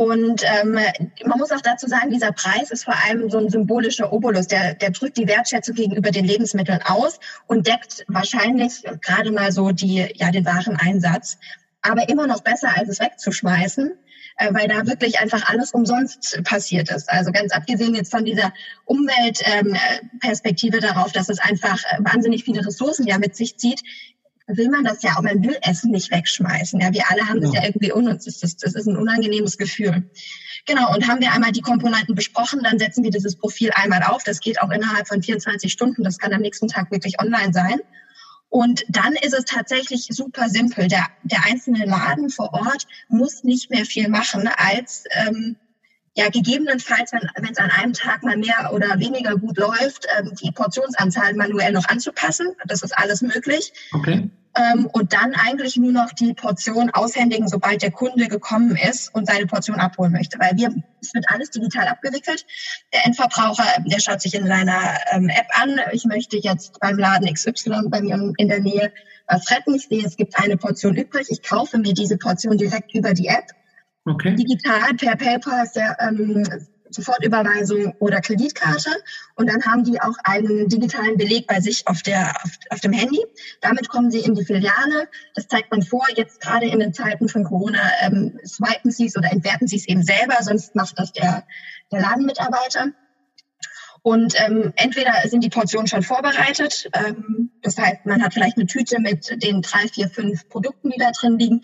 Und 0.00 0.42
ähm, 0.44 0.78
man 1.26 1.38
muss 1.38 1.52
auch 1.52 1.60
dazu 1.60 1.86
sagen, 1.86 2.08
dieser 2.08 2.32
Preis 2.32 2.70
ist 2.70 2.84
vor 2.84 2.94
allem 3.04 3.28
so 3.28 3.36
ein 3.36 3.50
symbolischer 3.50 4.10
Obolus, 4.10 4.46
der, 4.46 4.72
der 4.72 4.92
drückt 4.92 5.18
die 5.18 5.28
Wertschätzung 5.28 5.74
gegenüber 5.74 6.10
den 6.10 6.24
Lebensmitteln 6.24 6.80
aus 6.86 7.20
und 7.48 7.66
deckt 7.66 8.06
wahrscheinlich 8.08 8.82
gerade 9.02 9.30
mal 9.30 9.52
so 9.52 9.72
die, 9.72 10.10
ja, 10.14 10.30
den 10.30 10.46
wahren 10.46 10.78
Einsatz. 10.78 11.36
Aber 11.82 12.08
immer 12.08 12.26
noch 12.26 12.40
besser, 12.40 12.74
als 12.74 12.88
es 12.88 12.98
wegzuschmeißen, 12.98 13.92
äh, 14.38 14.54
weil 14.54 14.68
da 14.68 14.86
wirklich 14.86 15.20
einfach 15.20 15.50
alles 15.50 15.72
umsonst 15.72 16.40
passiert 16.44 16.90
ist. 16.90 17.10
Also 17.10 17.30
ganz 17.30 17.52
abgesehen 17.52 17.94
jetzt 17.94 18.10
von 18.10 18.24
dieser 18.24 18.54
Umweltperspektive 18.86 20.78
ähm, 20.78 20.82
darauf, 20.82 21.12
dass 21.12 21.28
es 21.28 21.40
einfach 21.40 21.78
äh, 21.90 21.98
wahnsinnig 21.98 22.44
viele 22.44 22.64
Ressourcen 22.66 23.06
ja 23.06 23.18
mit 23.18 23.36
sich 23.36 23.58
zieht, 23.58 23.82
will 24.56 24.70
man 24.70 24.84
das 24.84 25.02
ja 25.02 25.16
auch, 25.16 25.22
man 25.22 25.42
will 25.42 25.56
Essen 25.62 25.90
nicht 25.90 26.10
wegschmeißen. 26.10 26.80
Ja, 26.80 26.92
wir 26.92 27.10
alle 27.10 27.28
haben 27.28 27.40
ja. 27.40 27.46
das 27.46 27.54
ja 27.54 27.64
irgendwie 27.64 27.92
unnütz. 27.92 28.24
Das 28.24 28.42
ist, 28.42 28.62
das 28.64 28.74
ist 28.74 28.86
ein 28.86 28.96
unangenehmes 28.96 29.58
Gefühl. 29.58 30.10
Genau, 30.66 30.94
und 30.94 31.08
haben 31.08 31.20
wir 31.20 31.32
einmal 31.32 31.52
die 31.52 31.62
Komponenten 31.62 32.14
besprochen, 32.14 32.60
dann 32.62 32.78
setzen 32.78 33.02
wir 33.02 33.10
dieses 33.10 33.36
Profil 33.36 33.70
einmal 33.74 34.02
auf. 34.02 34.22
Das 34.24 34.40
geht 34.40 34.60
auch 34.60 34.70
innerhalb 34.70 35.08
von 35.08 35.22
24 35.22 35.72
Stunden. 35.72 36.04
Das 36.04 36.18
kann 36.18 36.32
am 36.32 36.42
nächsten 36.42 36.68
Tag 36.68 36.90
wirklich 36.90 37.20
online 37.20 37.52
sein. 37.52 37.80
Und 38.48 38.84
dann 38.88 39.14
ist 39.14 39.32
es 39.32 39.44
tatsächlich 39.44 40.08
super 40.10 40.48
simpel. 40.48 40.88
Der, 40.88 41.06
der 41.22 41.44
einzelne 41.44 41.86
Laden 41.86 42.30
vor 42.30 42.52
Ort 42.52 42.86
muss 43.08 43.44
nicht 43.44 43.70
mehr 43.70 43.84
viel 43.84 44.08
machen, 44.08 44.48
als 44.56 45.04
ähm, 45.12 45.56
ja 46.16 46.28
gegebenenfalls, 46.28 47.12
wenn 47.12 47.52
es 47.52 47.58
an 47.58 47.70
einem 47.70 47.92
Tag 47.92 48.24
mal 48.24 48.36
mehr 48.36 48.72
oder 48.72 48.98
weniger 48.98 49.36
gut 49.36 49.56
läuft, 49.56 50.06
ähm, 50.18 50.32
die 50.42 50.50
Portionsanzahl 50.50 51.34
manuell 51.34 51.72
noch 51.72 51.88
anzupassen. 51.88 52.48
Das 52.66 52.82
ist 52.82 52.96
alles 52.98 53.22
möglich. 53.22 53.72
Okay 53.92 54.30
ähm, 54.56 54.86
und 54.86 55.12
dann 55.12 55.34
eigentlich 55.34 55.76
nur 55.76 55.92
noch 55.92 56.12
die 56.12 56.34
Portion 56.34 56.90
aushändigen, 56.90 57.48
sobald 57.48 57.82
der 57.82 57.90
Kunde 57.90 58.28
gekommen 58.28 58.76
ist 58.76 59.14
und 59.14 59.26
seine 59.26 59.46
Portion 59.46 59.78
abholen 59.78 60.12
möchte. 60.12 60.38
Weil 60.38 60.56
wir, 60.56 60.74
es 61.00 61.14
wird 61.14 61.26
alles 61.28 61.50
digital 61.50 61.88
abgewickelt. 61.88 62.44
Der 62.92 63.06
Endverbraucher, 63.06 63.64
der 63.86 64.00
schaut 64.00 64.20
sich 64.20 64.34
in 64.34 64.46
seiner 64.46 64.98
ähm, 65.12 65.28
App 65.28 65.46
an, 65.54 65.80
ich 65.92 66.04
möchte 66.04 66.36
jetzt 66.36 66.80
beim 66.80 66.98
Laden 66.98 67.32
XY 67.32 67.88
bei 67.88 68.00
mir 68.00 68.32
in 68.36 68.48
der 68.48 68.60
Nähe 68.60 68.92
was 69.26 69.50
retten. 69.50 69.74
Ich 69.74 69.86
sehe, 69.88 70.04
es 70.04 70.16
gibt 70.16 70.36
eine 70.38 70.56
Portion 70.56 70.96
übrig. 70.96 71.28
Ich 71.30 71.42
kaufe 71.42 71.78
mir 71.78 71.94
diese 71.94 72.18
Portion 72.18 72.56
direkt 72.56 72.94
über 72.94 73.14
die 73.14 73.28
App. 73.28 73.50
Okay. 74.04 74.34
Digital 74.34 74.94
per 74.94 75.16
PayPal 75.16 75.64
ist 75.64 75.76
der 75.76 75.96
ähm, 76.00 76.44
Sofortüberweisung 76.90 77.94
oder 77.98 78.20
Kreditkarte. 78.20 78.90
Und 79.36 79.48
dann 79.48 79.62
haben 79.64 79.84
die 79.84 80.00
auch 80.00 80.14
einen 80.24 80.68
digitalen 80.68 81.16
Beleg 81.16 81.46
bei 81.46 81.60
sich 81.60 81.86
auf, 81.86 82.02
der, 82.02 82.34
auf, 82.42 82.50
auf 82.70 82.80
dem 82.80 82.92
Handy. 82.92 83.20
Damit 83.60 83.88
kommen 83.88 84.10
sie 84.10 84.20
in 84.20 84.34
die 84.34 84.44
Filiale. 84.44 85.08
Das 85.34 85.48
zeigt 85.48 85.70
man 85.70 85.82
vor. 85.82 86.04
Jetzt 86.16 86.40
gerade 86.40 86.66
in 86.66 86.80
den 86.80 86.92
Zeiten 86.92 87.28
von 87.28 87.44
Corona 87.44 87.80
ähm, 88.02 88.38
swipen 88.44 88.90
sie 88.90 89.06
es 89.06 89.16
oder 89.16 89.32
entwerten 89.32 89.66
sie 89.66 89.76
es 89.76 89.88
eben 89.88 90.02
selber, 90.02 90.36
sonst 90.40 90.74
macht 90.74 90.98
das 90.98 91.12
der, 91.12 91.46
der 91.92 92.00
Ladenmitarbeiter. 92.00 92.92
Und 94.02 94.34
ähm, 94.40 94.72
entweder 94.76 95.12
sind 95.26 95.44
die 95.44 95.50
Portionen 95.50 95.86
schon 95.86 96.02
vorbereitet, 96.02 96.88
ähm, 96.94 97.50
das 97.60 97.76
heißt, 97.76 98.06
man 98.06 98.22
hat 98.22 98.32
vielleicht 98.32 98.56
eine 98.56 98.66
Tüte 98.66 98.98
mit 98.98 99.42
den 99.42 99.60
drei, 99.60 99.88
vier, 99.88 100.08
fünf 100.08 100.48
Produkten, 100.48 100.90
die 100.90 100.98
da 100.98 101.10
drin 101.10 101.38
liegen. 101.38 101.60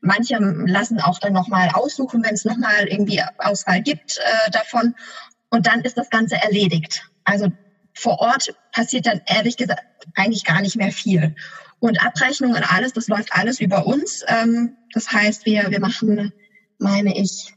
Manche 0.00 0.36
lassen 0.38 1.00
auch 1.00 1.18
dann 1.18 1.32
nochmal 1.32 1.70
aussuchen, 1.72 2.22
wenn 2.24 2.34
es 2.34 2.44
nochmal 2.44 2.86
irgendwie 2.88 3.22
Auswahl 3.38 3.82
gibt 3.82 4.18
äh, 4.18 4.50
davon. 4.50 4.94
Und 5.50 5.66
dann 5.66 5.80
ist 5.80 5.96
das 5.96 6.10
Ganze 6.10 6.36
erledigt. 6.36 7.08
Also 7.24 7.48
vor 7.94 8.20
Ort 8.20 8.54
passiert 8.72 9.06
dann 9.06 9.20
ehrlich 9.26 9.56
gesagt 9.56 9.82
eigentlich 10.14 10.44
gar 10.44 10.60
nicht 10.60 10.76
mehr 10.76 10.92
viel. 10.92 11.34
Und 11.80 12.04
Abrechnung 12.04 12.52
und 12.52 12.72
alles, 12.72 12.92
das 12.92 13.08
läuft 13.08 13.32
alles 13.32 13.60
über 13.60 13.86
uns. 13.86 14.24
Ähm, 14.26 14.76
das 14.92 15.10
heißt, 15.10 15.46
wir, 15.46 15.70
wir 15.70 15.80
machen, 15.80 16.32
meine 16.78 17.16
ich, 17.16 17.54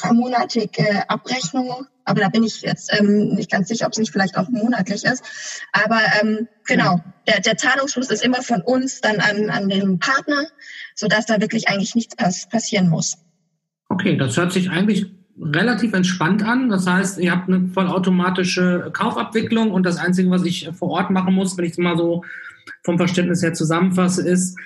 dreimonatige 0.00 1.08
Abrechnungen. 1.08 1.86
Aber 2.04 2.20
da 2.20 2.28
bin 2.28 2.44
ich 2.44 2.62
jetzt 2.62 2.92
ähm, 2.96 3.34
nicht 3.34 3.50
ganz 3.50 3.68
sicher, 3.68 3.86
ob 3.86 3.92
es 3.92 3.98
nicht 3.98 4.12
vielleicht 4.12 4.36
auch 4.36 4.48
monatlich 4.48 5.04
ist. 5.04 5.24
Aber 5.72 6.00
ähm, 6.20 6.46
genau, 6.66 7.00
der, 7.26 7.40
der 7.40 7.56
Zahlungsfluss 7.56 8.10
ist 8.10 8.24
immer 8.24 8.42
von 8.42 8.60
uns 8.62 9.00
dann 9.00 9.18
an, 9.20 9.50
an 9.50 9.68
den 9.68 9.98
Partner 9.98 10.46
sodass 10.96 11.26
da 11.26 11.40
wirklich 11.40 11.68
eigentlich 11.68 11.94
nichts 11.94 12.16
pass 12.16 12.48
passieren 12.48 12.88
muss. 12.88 13.18
Okay, 13.88 14.16
das 14.16 14.36
hört 14.36 14.52
sich 14.52 14.70
eigentlich 14.70 15.06
relativ 15.38 15.92
entspannt 15.92 16.42
an. 16.42 16.70
Das 16.70 16.86
heißt, 16.86 17.18
ihr 17.18 17.30
habt 17.30 17.48
eine 17.48 17.68
vollautomatische 17.68 18.90
Kaufabwicklung 18.92 19.70
und 19.70 19.84
das 19.84 19.98
Einzige, 19.98 20.30
was 20.30 20.44
ich 20.44 20.70
vor 20.72 20.90
Ort 20.90 21.10
machen 21.10 21.34
muss, 21.34 21.56
wenn 21.56 21.66
ich 21.66 21.72
es 21.72 21.78
mal 21.78 21.96
so 21.96 22.24
vom 22.82 22.96
Verständnis 22.96 23.42
her 23.42 23.52
zusammenfasse, 23.52 24.26
ist, 24.26 24.58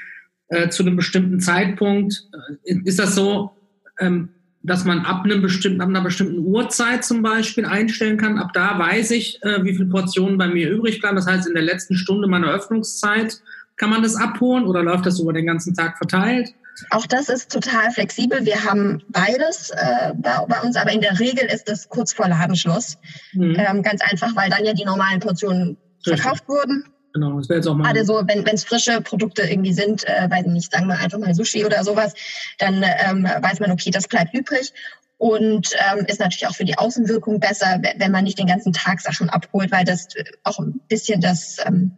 äh, 0.49 0.69
zu 0.69 0.85
einem 0.85 0.97
bestimmten 0.97 1.41
Zeitpunkt, 1.41 2.29
äh, 2.65 2.77
ist 2.85 2.99
das 2.99 3.15
so, 3.15 3.51
ähm, 3.99 4.31
dass 4.63 4.85
man 4.85 5.01
ab, 5.07 5.25
einem 5.25 5.41
bestimmten, 5.41 5.81
ab 5.81 5.89
einer 5.89 6.03
bestimmten 6.03 6.39
Uhrzeit 6.39 7.05
zum 7.05 7.23
Beispiel 7.23 7.65
einstellen 7.65 8.19
kann. 8.19 8.39
Ab 8.39 8.53
da 8.53 8.79
weiß 8.79 9.13
ich, 9.13 9.43
äh, 9.43 9.65
wie 9.65 9.73
viele 9.73 9.89
Portionen 9.89 10.37
bei 10.37 10.49
mir 10.49 10.71
übrig 10.71 11.01
bleiben. 11.01 11.17
Das 11.17 11.27
heißt, 11.27 11.49
in 11.49 11.55
der 11.55 11.63
letzten 11.63 11.97
Stunde 11.97 12.29
meiner 12.29 12.49
Öffnungszeit 12.49 13.41
kann 13.77 13.91
man 13.91 14.03
das 14.03 14.17
abholen 14.17 14.67
oder 14.67 14.83
läuft 14.83 15.07
das 15.07 15.19
über 15.19 15.33
den 15.33 15.47
ganzen 15.47 15.75
Tag 15.75 15.97
verteilt? 15.97 16.55
Auch 16.91 17.07
das 17.07 17.29
ist 17.29 17.51
total 17.51 17.91
flexibel. 17.91 18.45
Wir 18.45 18.65
haben 18.65 19.03
beides 19.09 19.71
äh, 19.71 20.13
bei, 20.15 20.61
uns, 20.63 20.77
aber 20.77 20.93
in 20.93 21.01
der 21.01 21.19
Regel 21.19 21.45
ist 21.47 21.69
das 21.69 21.89
kurz 21.89 22.13
vor 22.13 22.29
Ladenschluss. 22.29 22.99
Mhm. 23.33 23.57
Ähm, 23.59 23.83
ganz 23.83 24.03
einfach, 24.03 24.35
weil 24.37 24.51
dann 24.51 24.65
ja 24.65 24.73
die 24.73 24.85
normalen 24.85 25.21
Portionen 25.21 25.77
Richtig. 26.07 26.23
verkauft 26.23 26.49
wurden. 26.49 26.85
Genau, 27.13 27.37
das 27.39 27.49
wäre 27.49 27.59
jetzt 27.59 27.67
auch 27.67 27.75
mal. 27.75 27.85
Gerade 27.85 28.05
so, 28.05 28.23
wenn 28.27 28.47
es 28.47 28.65
frische 28.65 29.01
Produkte 29.01 29.43
irgendwie 29.43 29.73
sind, 29.73 30.07
äh, 30.07 30.31
weiß 30.31 30.47
nicht, 30.47 30.71
sagen 30.71 30.87
wir 30.87 30.99
einfach 30.99 31.19
mal 31.19 31.35
Sushi 31.35 31.65
oder 31.65 31.83
sowas, 31.83 32.15
dann 32.59 32.85
ähm, 32.85 33.25
weiß 33.25 33.61
man, 33.61 33.73
okay, 33.73 33.91
das 33.91 34.07
bleibt 34.07 34.35
übrig. 34.35 34.73
Und 35.19 35.73
ähm, 35.93 36.07
ist 36.07 36.21
natürlich 36.21 36.47
auch 36.47 36.55
für 36.55 36.65
die 36.65 36.79
Außenwirkung 36.79 37.41
besser, 37.41 37.83
wenn 37.97 38.11
man 38.11 38.25
nicht 38.25 38.39
den 38.39 38.47
ganzen 38.47 38.73
Tag 38.73 39.03
Sachen 39.03 39.29
abholt, 39.29 39.71
weil 39.71 39.85
das 39.85 40.09
auch 40.45 40.59
ein 40.59 40.81
bisschen 40.89 41.21
das, 41.21 41.59
ähm, 41.67 41.93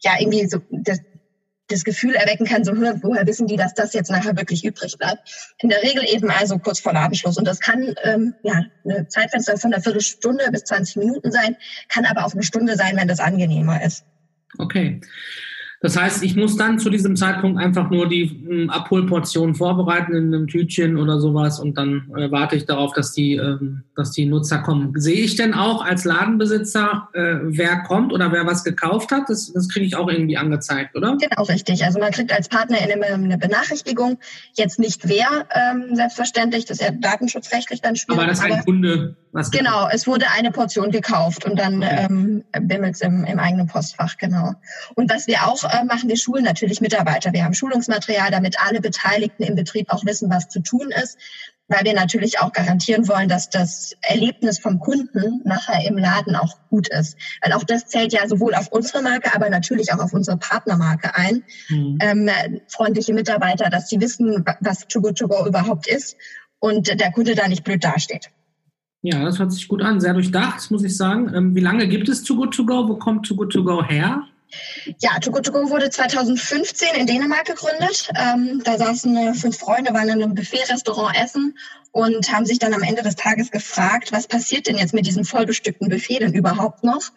ja, 0.00 0.12
irgendwie 0.18 0.46
so 0.46 0.58
das, 0.70 0.98
das 1.68 1.84
Gefühl 1.84 2.14
erwecken 2.14 2.46
kann, 2.46 2.64
so 2.64 2.72
woher 2.76 3.26
wissen 3.26 3.46
die, 3.46 3.56
dass 3.56 3.72
das 3.72 3.94
jetzt 3.94 4.10
nachher 4.10 4.36
wirklich 4.36 4.64
übrig 4.64 4.98
bleibt. 4.98 5.54
In 5.60 5.70
der 5.70 5.82
Regel 5.82 6.04
eben 6.04 6.30
also 6.30 6.58
kurz 6.58 6.80
vor 6.80 6.92
Ladenschluss. 6.92 7.38
Und 7.38 7.46
das 7.46 7.60
kann 7.60 7.94
ähm, 8.04 8.34
ja 8.42 8.64
eine 8.84 9.08
Zeitfenster 9.08 9.56
von 9.56 9.72
einer 9.72 9.82
Viertelstunde 9.82 10.50
bis 10.50 10.64
20 10.64 10.96
Minuten 10.96 11.30
sein, 11.30 11.56
kann 11.88 12.04
aber 12.04 12.26
auch 12.26 12.34
eine 12.34 12.42
Stunde 12.42 12.76
sein, 12.76 12.96
wenn 12.96 13.08
das 13.08 13.20
angenehmer 13.20 13.82
ist. 13.82 14.04
Okay. 14.60 15.00
Das 15.80 15.96
heißt, 15.96 16.24
ich 16.24 16.34
muss 16.34 16.56
dann 16.56 16.80
zu 16.80 16.90
diesem 16.90 17.14
Zeitpunkt 17.14 17.60
einfach 17.60 17.88
nur 17.88 18.08
die 18.08 18.22
ähm, 18.50 18.68
Abholportion 18.68 19.54
vorbereiten 19.54 20.12
in 20.12 20.34
einem 20.34 20.48
Tütchen 20.48 20.96
oder 20.96 21.20
sowas 21.20 21.60
und 21.60 21.78
dann 21.78 22.10
äh, 22.16 22.30
warte 22.32 22.56
ich 22.56 22.66
darauf, 22.66 22.92
dass 22.94 23.12
die, 23.12 23.36
ähm, 23.36 23.84
dass 23.94 24.10
die 24.10 24.26
Nutzer 24.26 24.58
kommen. 24.58 24.92
Sehe 24.96 25.20
ich 25.20 25.36
denn 25.36 25.54
auch 25.54 25.84
als 25.84 26.04
Ladenbesitzer, 26.04 27.08
äh, 27.12 27.36
wer 27.42 27.82
kommt 27.84 28.12
oder 28.12 28.32
wer 28.32 28.44
was 28.44 28.64
gekauft 28.64 29.12
hat? 29.12 29.28
Das, 29.28 29.52
das 29.52 29.68
kriege 29.68 29.86
ich 29.86 29.94
auch 29.94 30.08
irgendwie 30.08 30.36
angezeigt, 30.36 30.96
oder? 30.96 31.16
Genau, 31.16 31.44
richtig. 31.44 31.84
Also 31.84 32.00
man 32.00 32.10
kriegt 32.10 32.32
als 32.32 32.48
Partner 32.48 32.78
eine, 32.78 33.00
eine 33.04 33.38
Benachrichtigung. 33.38 34.18
Jetzt 34.54 34.80
nicht 34.80 35.08
wer, 35.08 35.46
ähm, 35.54 35.94
selbstverständlich, 35.94 36.64
das 36.64 36.80
ist 36.80 36.86
ja 36.88 36.92
datenschutzrechtlich 36.92 37.82
dann 37.82 37.94
schwierig. 37.94 38.20
Aber 38.20 38.28
das 38.28 38.40
ist 38.40 38.44
ein 38.44 38.64
Kunde 38.64 39.16
was 39.32 39.50
Genau, 39.50 39.88
es 39.90 40.06
wurde 40.06 40.26
eine 40.30 40.50
Portion 40.50 40.90
gekauft 40.90 41.44
und 41.44 41.58
dann 41.58 41.82
okay. 41.82 42.06
ähm, 42.08 42.44
bimmelt 42.62 42.94
es 42.94 43.00
im, 43.02 43.24
im 43.24 43.38
eigenen 43.38 43.66
Postfach, 43.66 44.16
genau. 44.16 44.54
Und 44.94 45.10
was 45.12 45.26
wir 45.26 45.46
auch 45.46 45.64
äh, 45.68 45.84
machen, 45.84 46.08
wir 46.08 46.16
schulen 46.16 46.44
natürlich 46.44 46.80
Mitarbeiter. 46.80 47.32
Wir 47.32 47.44
haben 47.44 47.54
Schulungsmaterial, 47.54 48.30
damit 48.30 48.56
alle 48.60 48.80
Beteiligten 48.80 49.42
im 49.42 49.54
Betrieb 49.54 49.90
auch 49.90 50.04
wissen, 50.04 50.30
was 50.30 50.48
zu 50.48 50.60
tun 50.60 50.90
ist, 50.90 51.18
weil 51.68 51.84
wir 51.84 51.94
natürlich 51.94 52.40
auch 52.40 52.52
garantieren 52.52 53.06
wollen, 53.08 53.28
dass 53.28 53.50
das 53.50 53.94
Erlebnis 54.00 54.58
vom 54.58 54.80
Kunden 54.80 55.42
nachher 55.44 55.86
im 55.86 55.98
Laden 55.98 56.34
auch 56.34 56.56
gut 56.70 56.88
ist. 56.88 57.16
Weil 57.42 57.52
auch 57.52 57.64
das 57.64 57.86
zählt 57.86 58.12
ja 58.12 58.26
sowohl 58.26 58.54
auf 58.54 58.68
unsere 58.72 59.02
Marke, 59.02 59.34
aber 59.34 59.50
natürlich 59.50 59.92
auch 59.92 59.98
auf 59.98 60.12
unsere 60.12 60.38
Partnermarke 60.38 61.14
ein. 61.14 61.44
Mhm. 61.68 61.98
Ähm, 62.00 62.30
freundliche 62.68 63.12
Mitarbeiter, 63.12 63.68
dass 63.70 63.88
sie 63.88 64.00
wissen, 64.00 64.44
was 64.60 64.88
Too 64.88 65.02
Good 65.02 65.18
To 65.18 65.28
Go 65.28 65.46
überhaupt 65.46 65.86
ist 65.86 66.16
und 66.58 66.88
der 66.88 67.12
Kunde 67.12 67.34
da 67.34 67.46
nicht 67.46 67.64
blöd 67.64 67.84
dasteht. 67.84 68.30
Ja, 69.02 69.24
das 69.24 69.38
hört 69.38 69.52
sich 69.52 69.68
gut 69.68 69.82
an. 69.82 70.00
Sehr 70.00 70.14
durchdacht, 70.14 70.70
muss 70.70 70.82
ich 70.82 70.96
sagen. 70.96 71.32
Ähm, 71.34 71.54
wie 71.54 71.60
lange 71.60 71.86
gibt 71.86 72.08
es 72.08 72.24
Too 72.24 72.36
Good 72.36 72.54
To 72.54 72.66
Go? 72.66 72.88
Wo 72.88 72.96
kommt 72.96 73.26
Too 73.26 73.36
Good 73.36 73.52
To 73.52 73.62
Go 73.62 73.84
her? 73.84 74.24
Ja, 75.00 75.18
Too 75.18 75.30
Good 75.30 75.46
To 75.46 75.52
Go 75.52 75.70
wurde 75.70 75.90
2015 75.90 76.88
in 76.94 77.06
Dänemark 77.06 77.46
gegründet. 77.46 78.10
Ähm, 78.16 78.62
da 78.64 78.78
saßen 78.78 79.16
äh, 79.16 79.34
fünf 79.34 79.58
Freunde, 79.58 79.92
waren 79.92 80.08
in 80.08 80.22
einem 80.22 80.34
Buffet-Restaurant 80.34 81.16
essen 81.16 81.58
und 81.92 82.32
haben 82.32 82.46
sich 82.46 82.58
dann 82.58 82.74
am 82.74 82.82
Ende 82.82 83.02
des 83.02 83.16
Tages 83.16 83.50
gefragt, 83.50 84.12
was 84.12 84.26
passiert 84.26 84.66
denn 84.66 84.76
jetzt 84.76 84.94
mit 84.94 85.06
diesem 85.06 85.24
vollbestückten 85.24 85.88
Buffet 85.88 86.20
denn 86.20 86.32
überhaupt 86.32 86.84
noch? 86.84 87.12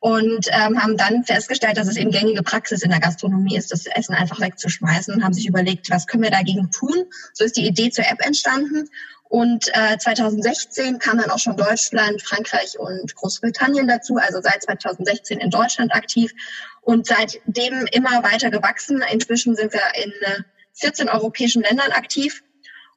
Und 0.00 0.46
ähm, 0.52 0.80
haben 0.82 0.96
dann 0.96 1.24
festgestellt, 1.24 1.76
dass 1.76 1.88
es 1.88 1.96
eben 1.96 2.12
gängige 2.12 2.42
Praxis 2.42 2.82
in 2.82 2.90
der 2.90 3.00
Gastronomie 3.00 3.56
ist, 3.56 3.72
das 3.72 3.86
Essen 3.86 4.14
einfach 4.14 4.40
wegzuschmeißen 4.40 5.12
und 5.12 5.24
haben 5.24 5.32
sich 5.32 5.48
überlegt, 5.48 5.90
was 5.90 6.06
können 6.06 6.22
wir 6.22 6.30
dagegen 6.30 6.70
tun? 6.70 7.06
So 7.32 7.44
ist 7.44 7.56
die 7.56 7.66
Idee 7.66 7.90
zur 7.90 8.06
App 8.06 8.24
entstanden 8.24 8.88
und 9.28 9.68
äh, 9.74 9.98
2016 9.98 10.98
kam 10.98 11.18
dann 11.18 11.30
auch 11.30 11.38
schon 11.38 11.56
Deutschland, 11.56 12.22
Frankreich 12.22 12.78
und 12.78 13.14
Großbritannien 13.14 13.86
dazu, 13.86 14.16
also 14.16 14.40
seit 14.40 14.62
2016 14.62 15.38
in 15.38 15.50
Deutschland 15.50 15.94
aktiv 15.94 16.32
und 16.80 17.06
seitdem 17.06 17.86
immer 17.92 18.22
weiter 18.22 18.50
gewachsen. 18.50 19.02
Inzwischen 19.12 19.54
sind 19.54 19.74
wir 19.74 19.82
in 20.02 20.12
äh, 20.22 20.42
14 20.74 21.10
europäischen 21.10 21.62
Ländern 21.62 21.92
aktiv 21.92 22.42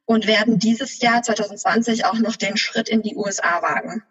und 0.06 0.26
werden 0.26 0.58
dieses 0.58 1.00
Jahr 1.00 1.22
2020 1.22 2.06
auch 2.06 2.18
noch 2.18 2.36
den 2.36 2.56
Schritt 2.56 2.88
in 2.88 3.02
die 3.02 3.14
USA 3.14 3.60
wagen. 3.60 4.02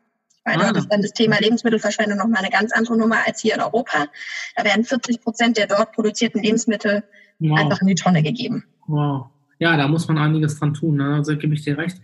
Weil 0.44 0.58
ah. 0.58 0.66
dort 0.66 0.78
ist 0.78 0.90
dann 0.90 1.02
das 1.02 1.14
Thema 1.14 1.40
Lebensmittelverschwendung 1.40 2.20
nochmal 2.20 2.42
eine 2.42 2.52
ganz 2.52 2.72
andere 2.72 2.98
Nummer 2.98 3.26
als 3.26 3.42
hier 3.42 3.56
in 3.56 3.62
Europa. 3.62 4.08
Da 4.56 4.64
werden 4.64 4.86
40 4.86 5.22
Prozent 5.22 5.58
der 5.58 5.66
dort 5.66 5.94
produzierten 5.94 6.44
Lebensmittel 6.44 7.04
wow. 7.40 7.60
einfach 7.60 7.82
in 7.82 7.88
die 7.88 7.96
Tonne 7.96 8.22
gegeben. 8.22 8.66
Wow 8.86 9.32
ja, 9.62 9.78
da 9.78 9.88
muss 9.88 10.08
man 10.08 10.18
einiges 10.18 10.58
dran 10.58 10.74
tun. 10.74 10.98
Ne? 10.98 11.14
Also 11.14 11.38
gebe 11.38 11.54
ich 11.54 11.62
dir 11.62 11.78
recht. 11.78 11.98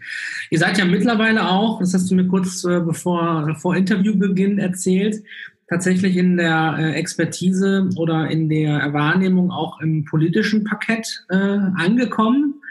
Ihr 0.52 0.60
seid 0.60 0.78
ja 0.78 0.86
mittlerweile 0.86 1.50
auch, 1.50 1.80
das 1.80 1.92
hast 1.92 2.10
du 2.10 2.14
mir 2.14 2.28
kurz 2.28 2.64
äh, 2.64 2.80
bevor 2.80 3.56
vor 3.56 3.76
Interviewbeginn 3.76 4.60
erzählt, 4.60 5.24
tatsächlich 5.68 6.18
in 6.18 6.38
der 6.38 6.76
äh, 6.78 6.92
Expertise 6.94 7.90
oder 7.96 8.30
in 8.30 8.48
der 8.48 8.94
Wahrnehmung 8.94 9.50
auch 9.50 9.82
im 9.82 10.06
politischen 10.06 10.66
Parkett 10.66 11.26
äh, 11.30 11.36
angekommen. 11.36 12.62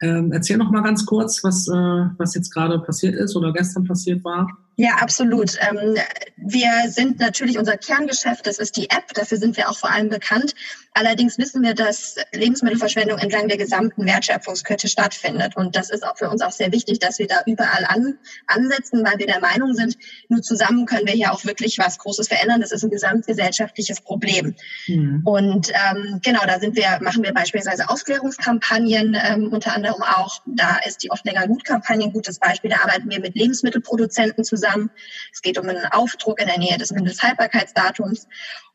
Ähm, 0.00 0.32
erzähl 0.32 0.56
noch 0.56 0.70
mal 0.70 0.82
ganz 0.82 1.04
kurz, 1.04 1.44
was, 1.44 1.68
äh, 1.68 1.72
was 2.16 2.34
jetzt 2.34 2.50
gerade 2.54 2.78
passiert 2.78 3.16
ist 3.16 3.36
oder 3.36 3.52
gestern 3.52 3.84
passiert 3.84 4.24
war. 4.24 4.48
Ja, 4.80 4.94
absolut. 4.94 5.58
Ähm, 5.60 5.94
wir 6.38 6.70
sind 6.88 7.20
natürlich 7.20 7.58
unser 7.58 7.76
Kerngeschäft, 7.76 8.46
das 8.46 8.58
ist 8.58 8.78
die 8.78 8.88
App, 8.88 9.12
dafür 9.12 9.36
sind 9.36 9.58
wir 9.58 9.68
auch 9.68 9.76
vor 9.76 9.90
allem 9.90 10.08
bekannt. 10.08 10.54
Allerdings 10.94 11.36
wissen 11.36 11.62
wir, 11.62 11.74
dass 11.74 12.16
Lebensmittelverschwendung 12.32 13.18
entlang 13.18 13.46
der 13.46 13.58
gesamten 13.58 14.06
Wertschöpfungskette 14.06 14.88
stattfindet. 14.88 15.54
Und 15.54 15.76
das 15.76 15.90
ist 15.90 16.02
auch 16.02 16.16
für 16.16 16.30
uns 16.30 16.40
auch 16.40 16.50
sehr 16.50 16.72
wichtig, 16.72 16.98
dass 16.98 17.18
wir 17.18 17.26
da 17.26 17.42
überall 17.46 17.84
an, 17.86 18.18
ansetzen, 18.46 19.04
weil 19.04 19.18
wir 19.18 19.26
der 19.26 19.40
Meinung 19.40 19.74
sind, 19.74 19.98
nur 20.28 20.40
zusammen 20.40 20.86
können 20.86 21.06
wir 21.06 21.14
hier 21.14 21.32
auch 21.32 21.44
wirklich 21.44 21.78
was 21.78 21.98
Großes 21.98 22.26
verändern. 22.28 22.62
Das 22.62 22.72
ist 22.72 22.82
ein 22.82 22.90
gesamtgesellschaftliches 22.90 24.00
Problem. 24.00 24.56
Mhm. 24.88 25.20
Und 25.24 25.68
ähm, 25.68 26.20
genau, 26.24 26.40
da 26.46 26.58
sind 26.58 26.74
wir, 26.74 26.98
machen 27.02 27.22
wir 27.22 27.34
beispielsweise 27.34 27.88
Aufklärungskampagnen, 27.88 29.16
ähm, 29.22 29.52
unter 29.52 29.74
anderem 29.74 30.02
auch. 30.02 30.40
Da 30.46 30.78
ist 30.86 31.02
die 31.02 31.10
Oft 31.10 31.24
länger 31.24 31.46
Gut-Kampagne 31.46 32.06
ein 32.06 32.12
gutes 32.12 32.38
Beispiel. 32.38 32.70
Da 32.70 32.78
arbeiten 32.82 33.10
wir 33.10 33.20
mit 33.20 33.36
Lebensmittelproduzenten 33.36 34.42
zusammen 34.42 34.69
zusammen. 34.70 34.90
Es 35.32 35.42
geht 35.42 35.58
um 35.58 35.68
einen 35.68 35.84
Aufdruck 35.86 36.40
in 36.40 36.46
der 36.46 36.58
Nähe 36.58 36.78
des 36.78 36.90
Mindesthaltbarkeitsdatums 36.90 38.26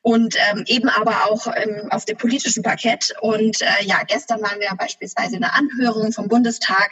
und 0.02 0.36
ähm, 0.52 0.64
eben 0.68 0.90
aber 0.90 1.26
auch 1.26 1.48
ähm, 1.48 1.88
auf 1.90 2.06
dem 2.06 2.18
politischen 2.18 2.64
Parkett. 2.64 3.14
Und 3.22 3.62
äh, 3.62 3.84
ja, 3.84 4.04
gestern 4.08 4.42
waren 4.42 4.60
wir 4.60 4.70
beispielsweise 4.78 5.38
in 5.38 5.44
einer 5.44 5.56
Anhörung 5.56 6.12
vom 6.12 6.28
Bundestag, 6.28 6.92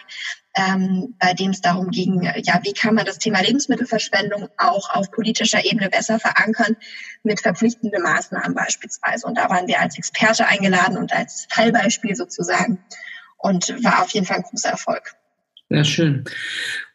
ähm, 0.55 1.15
bei 1.19 1.33
dem 1.33 1.51
es 1.51 1.61
darum 1.61 1.89
ging, 1.89 2.21
ja, 2.43 2.59
wie 2.63 2.73
kann 2.73 2.95
man 2.95 3.05
das 3.05 3.19
Thema 3.19 3.41
Lebensmittelverschwendung 3.41 4.49
auch 4.57 4.89
auf 4.89 5.11
politischer 5.11 5.63
Ebene 5.63 5.89
besser 5.89 6.19
verankern 6.19 6.75
mit 7.23 7.41
verpflichtenden 7.41 8.01
Maßnahmen 8.01 8.55
beispielsweise. 8.55 9.27
Und 9.27 9.37
da 9.37 9.49
waren 9.49 9.67
wir 9.67 9.79
als 9.79 9.97
Experte 9.97 10.47
eingeladen 10.47 10.97
und 10.97 11.13
als 11.13 11.47
Fallbeispiel 11.49 12.15
sozusagen 12.15 12.83
und 13.37 13.69
war 13.83 14.01
auf 14.01 14.11
jeden 14.11 14.25
Fall 14.25 14.37
ein 14.37 14.43
großer 14.43 14.69
Erfolg. 14.69 15.15
Sehr 15.69 15.85
schön. 15.85 16.23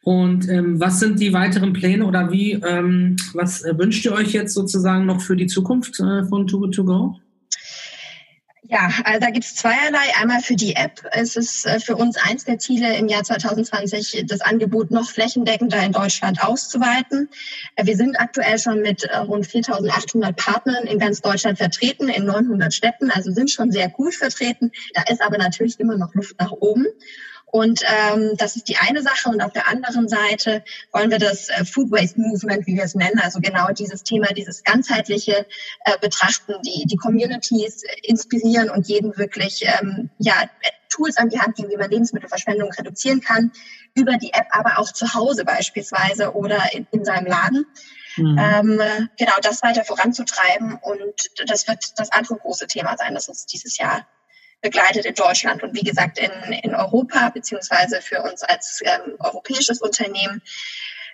Und 0.09 0.49
ähm, 0.49 0.81
was 0.81 1.01
sind 1.01 1.21
die 1.21 1.35
weiteren 1.35 1.75
Pläne 1.75 2.07
oder 2.07 2.33
wie, 2.33 2.53
ähm, 2.53 3.17
was 3.35 3.63
äh, 3.63 3.77
wünscht 3.77 4.07
ihr 4.07 4.13
euch 4.13 4.33
jetzt 4.33 4.55
sozusagen 4.55 5.05
noch 5.05 5.21
für 5.21 5.37
die 5.37 5.49
Zukunft 5.49 6.01
äh, 6.01 6.25
von 6.25 6.47
Too 6.47 6.61
Good 6.61 6.75
To 6.77 6.85
Go? 6.85 7.17
Ja, 8.63 8.91
also 9.05 9.21
da 9.21 9.29
gibt 9.29 9.45
es 9.45 9.55
zweierlei. 9.57 9.99
Einmal 10.19 10.41
für 10.41 10.57
die 10.57 10.75
App. 10.77 11.03
Es 11.13 11.37
ist 11.37 11.67
äh, 11.67 11.79
für 11.79 11.95
uns 11.95 12.17
eins 12.17 12.47
der 12.47 12.59
Ziele 12.59 12.97
im 12.97 13.09
Jahr 13.09 13.23
2020, 13.23 14.25
das 14.27 14.41
Angebot 14.41 14.91
noch 14.91 15.11
flächendeckender 15.11 15.85
in 15.85 15.93
Deutschland 15.93 16.43
auszuweiten. 16.43 17.29
Äh, 17.77 17.85
wir 17.85 17.97
sind 17.97 18.19
aktuell 18.19 18.59
schon 18.59 18.81
mit 18.81 19.07
rund 19.27 19.47
4.800 19.47 20.33
Partnern 20.33 20.87
in 20.87 20.99
ganz 20.99 21.21
Deutschland 21.21 21.59
vertreten, 21.59 22.09
in 22.09 22.25
900 22.25 22.73
Städten, 22.73 23.11
also 23.11 23.31
sind 23.31 23.51
schon 23.51 23.73
sehr 23.73 23.91
gut 23.91 24.15
vertreten. 24.15 24.73
Da 24.95 25.03
ist 25.13 25.21
aber 25.21 25.37
natürlich 25.37 25.79
immer 25.79 25.99
noch 25.99 26.15
Luft 26.15 26.41
nach 26.41 26.53
oben. 26.53 26.87
Und 27.51 27.83
ähm, 27.87 28.33
das 28.37 28.57
ist 28.57 28.69
die 28.69 28.77
eine 28.77 29.03
Sache. 29.03 29.31
Und 29.31 29.41
auf 29.41 29.53
der 29.53 29.69
anderen 29.69 30.09
Seite 30.09 30.63
wollen 30.93 31.11
wir 31.11 31.19
das 31.19 31.49
äh, 31.49 31.65
Food 31.65 31.91
Waste 31.91 32.21
Movement, 32.21 32.67
wie 32.67 32.77
wir 32.77 32.85
es 32.85 32.95
nennen, 32.95 33.19
also 33.19 33.41
genau 33.41 33.69
dieses 33.73 34.03
Thema, 34.03 34.29
dieses 34.35 34.65
ganzheitliche 34.65 35.47
äh, 35.85 35.99
Betrachten, 36.01 36.55
die, 36.65 36.85
die 36.87 36.97
Communities 36.97 37.83
inspirieren 38.03 38.71
und 38.71 38.87
jedem 38.89 39.17
wirklich 39.17 39.65
ähm, 39.65 40.11
ja, 40.19 40.35
Tools 40.91 41.17
an 41.17 41.29
die 41.29 41.41
Hand 41.41 41.57
geben, 41.57 41.71
wie 41.71 41.77
man 41.77 41.91
Lebensmittelverschwendung 41.91 42.71
reduzieren 42.73 43.21
kann, 43.21 43.53
über 43.95 44.17
die 44.17 44.33
App, 44.33 44.47
aber 44.51 44.79
auch 44.79 44.93
zu 44.93 45.15
Hause 45.15 45.45
beispielsweise 45.45 46.35
oder 46.35 46.61
in, 46.73 46.87
in 46.91 47.05
seinem 47.05 47.27
Laden. 47.27 47.67
Mhm. 48.17 48.39
Ähm, 48.39 49.09
genau 49.17 49.35
das 49.43 49.63
weiter 49.63 49.85
voranzutreiben. 49.85 50.79
Und 50.81 51.31
das 51.47 51.69
wird 51.69 51.99
das 51.99 52.11
andere 52.13 52.37
große 52.37 52.67
Thema 52.67 52.97
sein, 52.97 53.15
das 53.15 53.29
uns 53.29 53.47
dieses 53.47 53.79
Jahr 53.79 54.07
begleitet 54.61 55.07
in 55.07 55.15
Deutschland 55.15 55.63
und 55.63 55.75
wie 55.75 55.85
gesagt 55.85 56.19
in, 56.19 56.53
in 56.53 56.75
Europa, 56.75 57.31
beziehungsweise 57.31 58.01
für 58.01 58.23
uns 58.23 58.43
als 58.43 58.81
ähm, 58.85 59.15
europäisches 59.19 59.81
Unternehmen. 59.81 60.43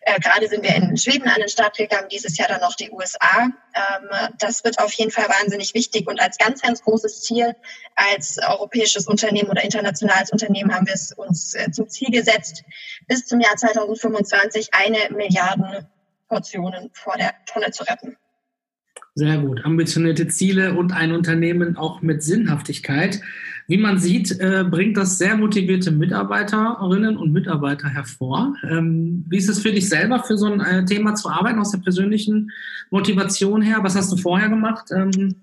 Äh, 0.06 0.20
gerade 0.20 0.48
sind 0.48 0.62
wir 0.62 0.74
in 0.74 0.96
Schweden 0.96 1.28
an 1.28 1.40
den 1.40 1.48
Start 1.48 1.76
gegangen, 1.76 2.08
dieses 2.10 2.36
Jahr 2.36 2.48
dann 2.48 2.60
noch 2.60 2.74
die 2.74 2.90
USA. 2.90 3.48
Ähm, 3.74 4.30
das 4.38 4.62
wird 4.64 4.78
auf 4.78 4.92
jeden 4.92 5.10
Fall 5.10 5.28
wahnsinnig 5.28 5.74
wichtig 5.74 6.06
und 6.06 6.20
als 6.20 6.36
ganz, 6.36 6.60
ganz 6.60 6.82
großes 6.82 7.22
Ziel 7.22 7.54
als 7.94 8.38
europäisches 8.38 9.06
Unternehmen 9.06 9.48
oder 9.48 9.62
internationales 9.62 10.30
Unternehmen 10.30 10.74
haben 10.74 10.86
wir 10.86 10.94
es 10.94 11.12
uns 11.12 11.54
äh, 11.54 11.70
zum 11.70 11.88
Ziel 11.88 12.10
gesetzt, 12.10 12.64
bis 13.06 13.24
zum 13.26 13.40
Jahr 13.40 13.56
2025 13.56 14.74
eine 14.74 14.98
Milliarde 15.10 15.88
Portionen 16.28 16.90
vor 16.92 17.16
der 17.16 17.34
Tonne 17.46 17.70
zu 17.70 17.84
retten. 17.84 18.16
Sehr 19.16 19.38
gut. 19.38 19.64
Ambitionierte 19.64 20.26
Ziele 20.26 20.75
und 20.75 20.92
ein 20.92 21.12
Unternehmen 21.12 21.76
auch 21.76 22.02
mit 22.02 22.23
Sinnhaftigkeit. 22.23 23.21
Wie 23.68 23.78
man 23.78 23.99
sieht, 23.99 24.38
äh, 24.40 24.64
bringt 24.68 24.97
das 24.97 25.18
sehr 25.18 25.37
motivierte 25.37 25.92
Mitarbeiterinnen 25.92 27.16
und 27.16 27.33
Mitarbeiter 27.33 27.88
hervor. 27.88 28.54
Ähm, 28.68 29.25
wie 29.28 29.38
ist 29.38 29.49
es 29.49 29.61
für 29.61 29.73
dich 29.73 29.88
selber, 29.88 30.23
für 30.25 30.37
so 30.37 30.47
ein 30.47 30.61
äh, 30.61 30.85
Thema 30.85 31.14
zu 31.14 31.30
arbeiten, 31.30 31.61
aus 31.61 31.71
der 31.71 31.78
persönlichen 31.78 32.50
Motivation 32.90 33.62
her? 33.62 33.78
Was 33.83 33.94
hast 33.94 34.12
du 34.12 34.16
vorher 34.16 34.49
gemacht? 34.49 34.88
Ähm, 34.90 35.37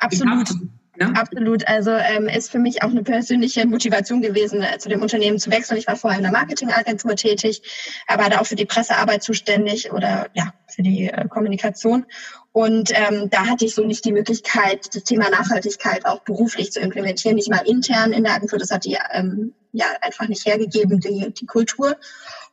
Absolut. 0.00 0.48
Ja? 0.98 1.12
Absolut. 1.12 1.66
Also 1.68 1.90
ähm, 1.90 2.28
ist 2.28 2.50
für 2.50 2.58
mich 2.58 2.82
auch 2.82 2.90
eine 2.90 3.02
persönliche 3.02 3.66
Motivation 3.66 4.20
gewesen, 4.20 4.62
äh, 4.62 4.78
zu 4.78 4.88
dem 4.88 5.02
Unternehmen 5.02 5.38
zu 5.38 5.50
wechseln. 5.50 5.78
Ich 5.78 5.86
war 5.86 5.96
vorher 5.96 6.18
in 6.18 6.24
der 6.24 6.32
Marketingagentur 6.32 7.14
tätig, 7.14 7.62
aber 8.06 8.28
da 8.28 8.40
auch 8.40 8.46
für 8.46 8.56
die 8.56 8.66
Pressearbeit 8.66 9.22
zuständig 9.22 9.92
oder 9.92 10.28
ja 10.34 10.52
für 10.66 10.82
die 10.82 11.08
äh, 11.08 11.28
Kommunikation. 11.28 12.06
Und 12.52 12.90
ähm, 12.92 13.30
da 13.30 13.46
hatte 13.46 13.64
ich 13.64 13.74
so 13.74 13.84
nicht 13.84 14.04
die 14.04 14.12
Möglichkeit, 14.12 14.94
das 14.94 15.04
Thema 15.04 15.30
Nachhaltigkeit 15.30 16.04
auch 16.04 16.20
beruflich 16.20 16.72
zu 16.72 16.80
implementieren, 16.80 17.36
nicht 17.36 17.50
mal 17.50 17.66
intern 17.66 18.12
in 18.12 18.24
der 18.24 18.34
Agentur. 18.34 18.58
Das 18.58 18.70
hat 18.70 18.84
die 18.84 18.98
ähm, 19.12 19.54
ja 19.72 19.86
einfach 20.00 20.26
nicht 20.26 20.44
hergegeben, 20.44 20.98
die, 20.98 21.32
die 21.32 21.46
Kultur. 21.46 21.96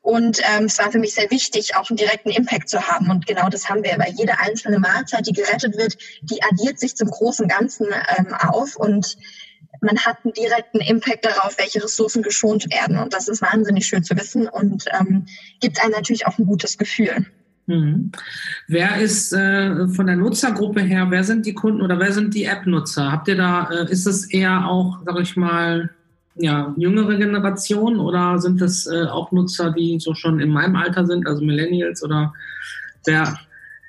Und 0.06 0.40
ähm, 0.56 0.66
es 0.66 0.78
war 0.78 0.92
für 0.92 1.00
mich 1.00 1.16
sehr 1.16 1.32
wichtig, 1.32 1.76
auch 1.76 1.90
einen 1.90 1.98
direkten 1.98 2.30
Impact 2.30 2.70
zu 2.70 2.80
haben. 2.80 3.10
Und 3.10 3.26
genau 3.26 3.50
das 3.50 3.68
haben 3.68 3.84
wir. 3.84 3.98
Weil 3.98 4.14
jede 4.16 4.38
einzelne 4.40 4.78
Mahlzeit, 4.78 5.26
die 5.26 5.34
gerettet 5.34 5.76
wird, 5.80 5.98
die 6.22 6.44
addiert 6.44 6.80
sich 6.80 6.96
zum 6.96 7.10
großen 7.10 7.48
Ganzen 7.48 7.88
ähm, 8.16 8.32
auf. 8.36 8.76
Und 8.76 9.18
man 9.82 9.98
hat 9.98 10.18
einen 10.24 10.34
direkten 10.34 10.80
Impact 10.80 11.26
darauf, 11.26 11.58
welche 11.58 11.84
Ressourcen 11.84 12.22
geschont 12.22 12.72
werden. 12.72 13.00
Und 13.00 13.16
das 13.16 13.28
ist 13.28 13.42
wahnsinnig 13.42 13.88
schön 13.88 14.04
zu 14.04 14.16
wissen 14.16 14.48
und 14.48 14.86
ähm, 14.94 15.26
gibt 15.60 15.82
einem 15.82 15.94
natürlich 15.94 16.28
auch 16.28 16.38
ein 16.38 16.46
gutes 16.46 16.78
Gefühl. 16.78 17.26
Mhm. 17.66 18.12
Wer 18.68 18.98
ist 18.98 19.34
äh, 19.34 19.88
von 19.88 20.06
der 20.06 20.18
Nutzergruppe 20.18 20.82
her, 20.82 21.08
wer 21.10 21.24
sind 21.24 21.48
die 21.48 21.56
Kunden 21.56 21.82
oder 21.82 21.98
wer 21.98 22.12
sind 22.12 22.36
die 22.36 22.46
App-Nutzer? 22.46 23.12
Habt 23.12 23.28
ihr 23.28 23.38
da, 23.38 23.72
äh, 23.72 23.92
ist 23.92 24.06
es 24.06 24.32
eher 24.32 24.68
auch, 24.68 25.00
sag 25.04 25.20
ich 25.20 25.36
mal, 25.36 25.90
ja, 26.36 26.74
jüngere 26.78 27.18
Generation 27.18 28.00
oder 28.00 28.40
sind 28.40 28.62
das 28.62 28.88
äh, 28.88 29.06
auch 29.06 29.32
Nutzer, 29.32 29.72
die 29.72 30.00
so 30.00 30.14
schon 30.14 30.40
in 30.40 30.50
meinem 30.50 30.76
Alter 30.76 31.06
sind, 31.06 31.28
also 31.28 31.44
Millennials 31.44 32.04
oder 32.04 32.34
wer? 33.06 33.38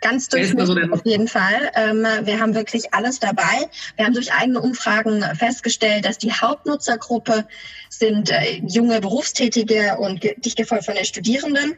Ganz 0.03 0.29
durchschnittlich 0.29 0.93
auf 0.93 1.05
jeden 1.07 1.26
Fall. 1.26 1.73
Ähm, 1.75 2.07
wir 2.23 2.38
haben 2.38 2.55
wirklich 2.55 2.93
alles 2.93 3.19
dabei. 3.19 3.69
Wir 3.97 4.05
haben 4.05 4.12
durch 4.12 4.33
eigene 4.33 4.61
Umfragen 4.61 5.23
festgestellt, 5.35 6.05
dass 6.05 6.19
die 6.19 6.33
Hauptnutzergruppe 6.33 7.47
sind 7.88 8.31
äh, 8.31 8.61
junge 8.67 9.00
Berufstätige 9.00 9.97
und 9.99 10.23
dicht 10.23 10.57
gefolgt 10.57 10.85
von 10.85 10.95
den 10.95 11.07
Studierenden. 11.07 11.76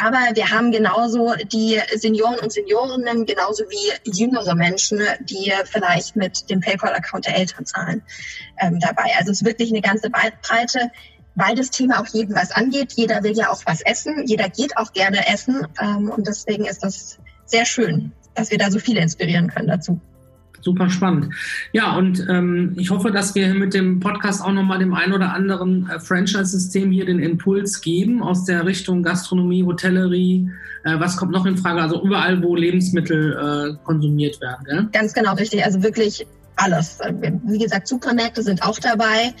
Aber 0.00 0.18
wir 0.34 0.50
haben 0.50 0.70
genauso 0.70 1.34
die 1.52 1.80
Senioren 1.96 2.38
und 2.38 2.52
Seniorinnen, 2.52 3.26
genauso 3.26 3.64
wie 3.64 4.10
jüngere 4.12 4.54
Menschen, 4.54 5.00
die 5.20 5.52
vielleicht 5.64 6.14
mit 6.14 6.48
dem 6.48 6.60
PayPal-Account 6.60 7.26
der 7.26 7.36
Eltern 7.36 7.66
zahlen, 7.66 8.02
ähm, 8.60 8.78
dabei. 8.78 9.10
Also 9.18 9.32
es 9.32 9.40
ist 9.40 9.44
wirklich 9.44 9.70
eine 9.70 9.82
ganze 9.82 10.08
Breite 10.08 10.90
weil 11.38 11.54
das 11.54 11.70
Thema 11.70 12.00
auch 12.00 12.06
jeden 12.06 12.34
was 12.34 12.50
angeht. 12.50 12.94
Jeder 12.94 13.22
will 13.22 13.36
ja 13.36 13.50
auch 13.50 13.60
was 13.66 13.82
essen, 13.82 14.24
jeder 14.26 14.48
geht 14.48 14.78
auch 14.78 14.94
gerne 14.94 15.28
essen 15.28 15.66
ähm, 15.78 16.08
und 16.08 16.26
deswegen 16.26 16.64
ist 16.64 16.82
das 16.82 17.18
sehr 17.46 17.64
schön, 17.64 18.12
dass 18.34 18.50
wir 18.50 18.58
da 18.58 18.70
so 18.70 18.78
viele 18.78 19.00
inspirieren 19.00 19.48
können 19.48 19.68
dazu. 19.68 20.00
Super 20.66 20.90
spannend. 20.90 21.32
Ja, 21.72 21.96
und 21.96 22.26
ähm, 22.28 22.74
ich 22.76 22.90
hoffe, 22.90 23.12
dass 23.12 23.36
wir 23.36 23.54
mit 23.54 23.72
dem 23.72 24.00
Podcast 24.00 24.42
auch 24.42 24.50
nochmal 24.50 24.80
dem 24.80 24.94
einen 24.94 25.12
oder 25.12 25.32
anderen 25.32 25.88
äh, 25.88 26.00
Franchise-System 26.00 26.90
hier 26.90 27.06
den 27.06 27.20
Impuls 27.20 27.80
geben 27.80 28.20
aus 28.20 28.44
der 28.44 28.66
Richtung 28.66 29.04
Gastronomie, 29.04 29.62
Hotellerie. 29.62 30.50
Äh, 30.84 30.98
was 30.98 31.16
kommt 31.16 31.30
noch 31.30 31.46
in 31.46 31.56
Frage? 31.56 31.82
Also 31.82 32.02
überall, 32.02 32.42
wo 32.42 32.56
Lebensmittel 32.56 33.76
äh, 33.78 33.84
konsumiert 33.84 34.40
werden. 34.40 34.64
Gell? 34.64 34.88
Ganz 34.92 35.12
genau, 35.14 35.34
richtig. 35.34 35.64
Also 35.64 35.84
wirklich 35.84 36.26
alles. 36.56 36.98
Wie 37.44 37.58
gesagt, 37.58 37.86
Supermärkte 37.86 38.42
sind 38.42 38.62
auch 38.62 38.78
dabei, 38.78 39.34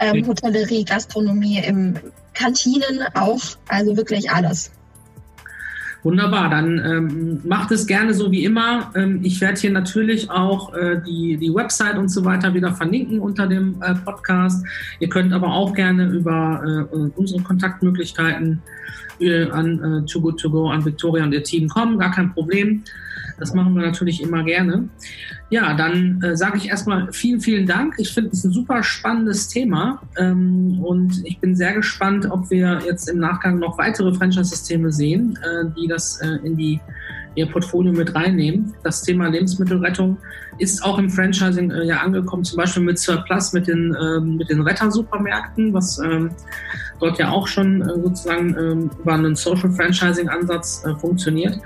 ähm, 0.00 0.26
Hotellerie, 0.26 0.84
Gastronomie, 0.84 1.62
im 1.64 1.94
Kantinen 2.34 3.02
auch. 3.14 3.42
Also 3.68 3.96
wirklich 3.96 4.30
alles. 4.30 4.72
Wunderbar, 6.04 6.50
dann 6.50 6.82
ähm, 6.84 7.40
macht 7.44 7.70
es 7.70 7.86
gerne 7.86 8.12
so 8.12 8.32
wie 8.32 8.44
immer. 8.44 8.90
Ähm, 8.96 9.20
ich 9.22 9.40
werde 9.40 9.60
hier 9.60 9.70
natürlich 9.70 10.28
auch 10.30 10.74
äh, 10.74 11.00
die, 11.06 11.36
die 11.36 11.54
Website 11.54 11.96
und 11.96 12.08
so 12.08 12.24
weiter 12.24 12.54
wieder 12.54 12.72
verlinken 12.74 13.20
unter 13.20 13.46
dem 13.46 13.80
äh, 13.80 13.94
Podcast. 13.94 14.66
Ihr 14.98 15.08
könnt 15.08 15.32
aber 15.32 15.52
auch 15.52 15.74
gerne 15.74 16.06
über 16.06 16.88
äh, 16.92 16.96
unsere 17.14 17.40
Kontaktmöglichkeiten 17.42 18.60
äh, 19.20 19.48
an 19.50 20.02
äh, 20.02 20.06
Too 20.06 20.20
Good 20.20 20.40
To 20.40 20.50
Go, 20.50 20.70
an 20.70 20.84
Victoria 20.84 21.22
und 21.22 21.32
ihr 21.32 21.44
Team 21.44 21.68
kommen, 21.68 21.98
gar 21.98 22.10
kein 22.10 22.32
Problem. 22.32 22.82
Das 23.38 23.54
machen 23.54 23.74
wir 23.74 23.82
natürlich 23.82 24.22
immer 24.22 24.42
gerne. 24.44 24.88
Ja, 25.50 25.74
dann 25.74 26.22
äh, 26.22 26.36
sage 26.36 26.56
ich 26.58 26.68
erstmal 26.68 27.12
vielen, 27.12 27.40
vielen 27.40 27.66
Dank. 27.66 27.94
Ich 27.98 28.14
finde 28.14 28.30
es 28.30 28.44
ein 28.44 28.52
super 28.52 28.82
spannendes 28.82 29.48
Thema 29.48 30.00
ähm, 30.16 30.80
und 30.82 31.20
ich 31.24 31.38
bin 31.40 31.54
sehr 31.54 31.74
gespannt, 31.74 32.26
ob 32.30 32.50
wir 32.50 32.80
jetzt 32.86 33.08
im 33.08 33.18
Nachgang 33.18 33.58
noch 33.58 33.76
weitere 33.78 34.14
Franchise-Systeme 34.14 34.92
sehen, 34.92 35.38
äh, 35.42 35.64
die 35.76 35.88
das 35.88 36.20
äh, 36.22 36.38
in 36.44 36.56
die 36.56 36.80
ihr 37.34 37.46
Portfolio 37.50 37.92
mit 37.92 38.14
reinnehmen. 38.14 38.74
Das 38.82 39.02
Thema 39.02 39.28
Lebensmittelrettung 39.28 40.18
ist 40.58 40.84
auch 40.84 40.98
im 40.98 41.08
Franchising 41.08 41.70
äh, 41.70 41.84
ja 41.84 41.98
angekommen, 41.98 42.44
zum 42.44 42.58
Beispiel 42.58 42.82
mit 42.82 42.98
Surplus, 42.98 43.52
mit 43.52 43.66
den, 43.66 43.96
ähm, 44.00 44.36
mit 44.36 44.50
den 44.50 44.60
Rettersupermärkten, 44.62 45.72
was 45.72 45.98
ähm, 45.98 46.30
dort 47.00 47.18
ja 47.18 47.30
auch 47.30 47.46
schon 47.46 47.82
äh, 47.82 48.00
sozusagen 48.02 48.56
ähm, 48.58 48.90
über 49.00 49.14
einen 49.14 49.34
Social 49.34 49.70
Franchising-Ansatz 49.70 50.84
äh, 50.84 50.94
funktioniert. 50.96 51.58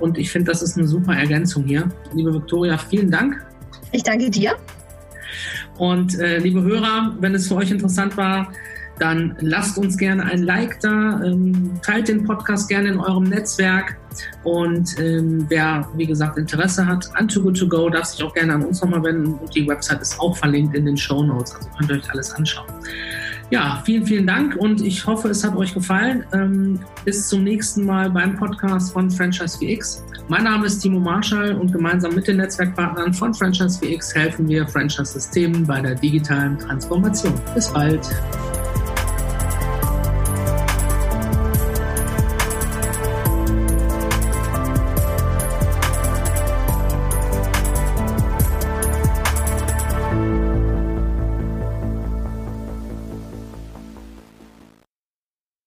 Und 0.00 0.18
ich 0.18 0.30
finde, 0.30 0.50
das 0.50 0.62
ist 0.62 0.76
eine 0.76 0.86
super 0.86 1.14
Ergänzung 1.14 1.64
hier. 1.64 1.88
Liebe 2.12 2.32
Viktoria, 2.32 2.78
vielen 2.78 3.10
Dank. 3.10 3.44
Ich 3.92 4.02
danke 4.02 4.30
dir. 4.30 4.56
Und 5.78 6.18
äh, 6.18 6.38
liebe 6.38 6.62
Hörer, 6.62 7.14
wenn 7.20 7.34
es 7.34 7.48
für 7.48 7.56
euch 7.56 7.70
interessant 7.70 8.16
war, 8.16 8.52
dann 8.98 9.36
lasst 9.40 9.76
uns 9.78 9.98
gerne 9.98 10.24
ein 10.24 10.42
Like 10.42 10.80
da, 10.80 11.20
ähm, 11.22 11.72
teilt 11.84 12.08
den 12.08 12.24
Podcast 12.24 12.68
gerne 12.68 12.88
in 12.88 12.98
eurem 12.98 13.24
Netzwerk 13.24 13.96
und 14.42 14.98
ähm, 14.98 15.44
wer, 15.48 15.86
wie 15.96 16.06
gesagt, 16.06 16.38
Interesse 16.38 16.86
hat 16.86 17.10
an 17.14 17.28
Too 17.28 17.42
Good 17.42 17.58
To 17.58 17.68
Go, 17.68 17.90
darf 17.90 18.06
sich 18.06 18.22
auch 18.22 18.32
gerne 18.32 18.54
an 18.54 18.64
uns 18.64 18.80
nochmal 18.80 19.02
wenden 19.02 19.34
und 19.34 19.54
die 19.54 19.68
Website 19.68 20.00
ist 20.00 20.18
auch 20.18 20.36
verlinkt 20.36 20.74
in 20.74 20.86
den 20.86 20.96
Show 20.96 21.22
Notes, 21.22 21.54
also 21.54 21.68
könnt 21.76 21.90
ihr 21.90 21.96
euch 21.96 22.10
alles 22.10 22.32
anschauen. 22.32 22.72
Ja, 23.50 23.80
vielen, 23.84 24.04
vielen 24.04 24.26
Dank 24.26 24.56
und 24.56 24.80
ich 24.80 25.06
hoffe, 25.06 25.28
es 25.28 25.44
hat 25.44 25.54
euch 25.56 25.72
gefallen. 25.72 26.24
Ähm, 26.32 26.80
bis 27.04 27.28
zum 27.28 27.44
nächsten 27.44 27.84
Mal 27.84 28.10
beim 28.10 28.36
Podcast 28.36 28.92
von 28.92 29.08
Franchise 29.08 29.58
VX. 29.58 30.04
Mein 30.28 30.42
Name 30.42 30.66
ist 30.66 30.80
Timo 30.80 30.98
Marschall 30.98 31.54
und 31.54 31.72
gemeinsam 31.72 32.14
mit 32.16 32.26
den 32.26 32.38
Netzwerkpartnern 32.38 33.14
von 33.14 33.32
Franchise 33.32 33.78
VX 33.78 34.12
helfen 34.14 34.48
wir 34.48 34.66
Franchise-Systemen 34.66 35.64
bei 35.64 35.80
der 35.80 35.94
digitalen 35.94 36.58
Transformation. 36.58 37.34
Bis 37.54 37.72
bald. 37.72 38.08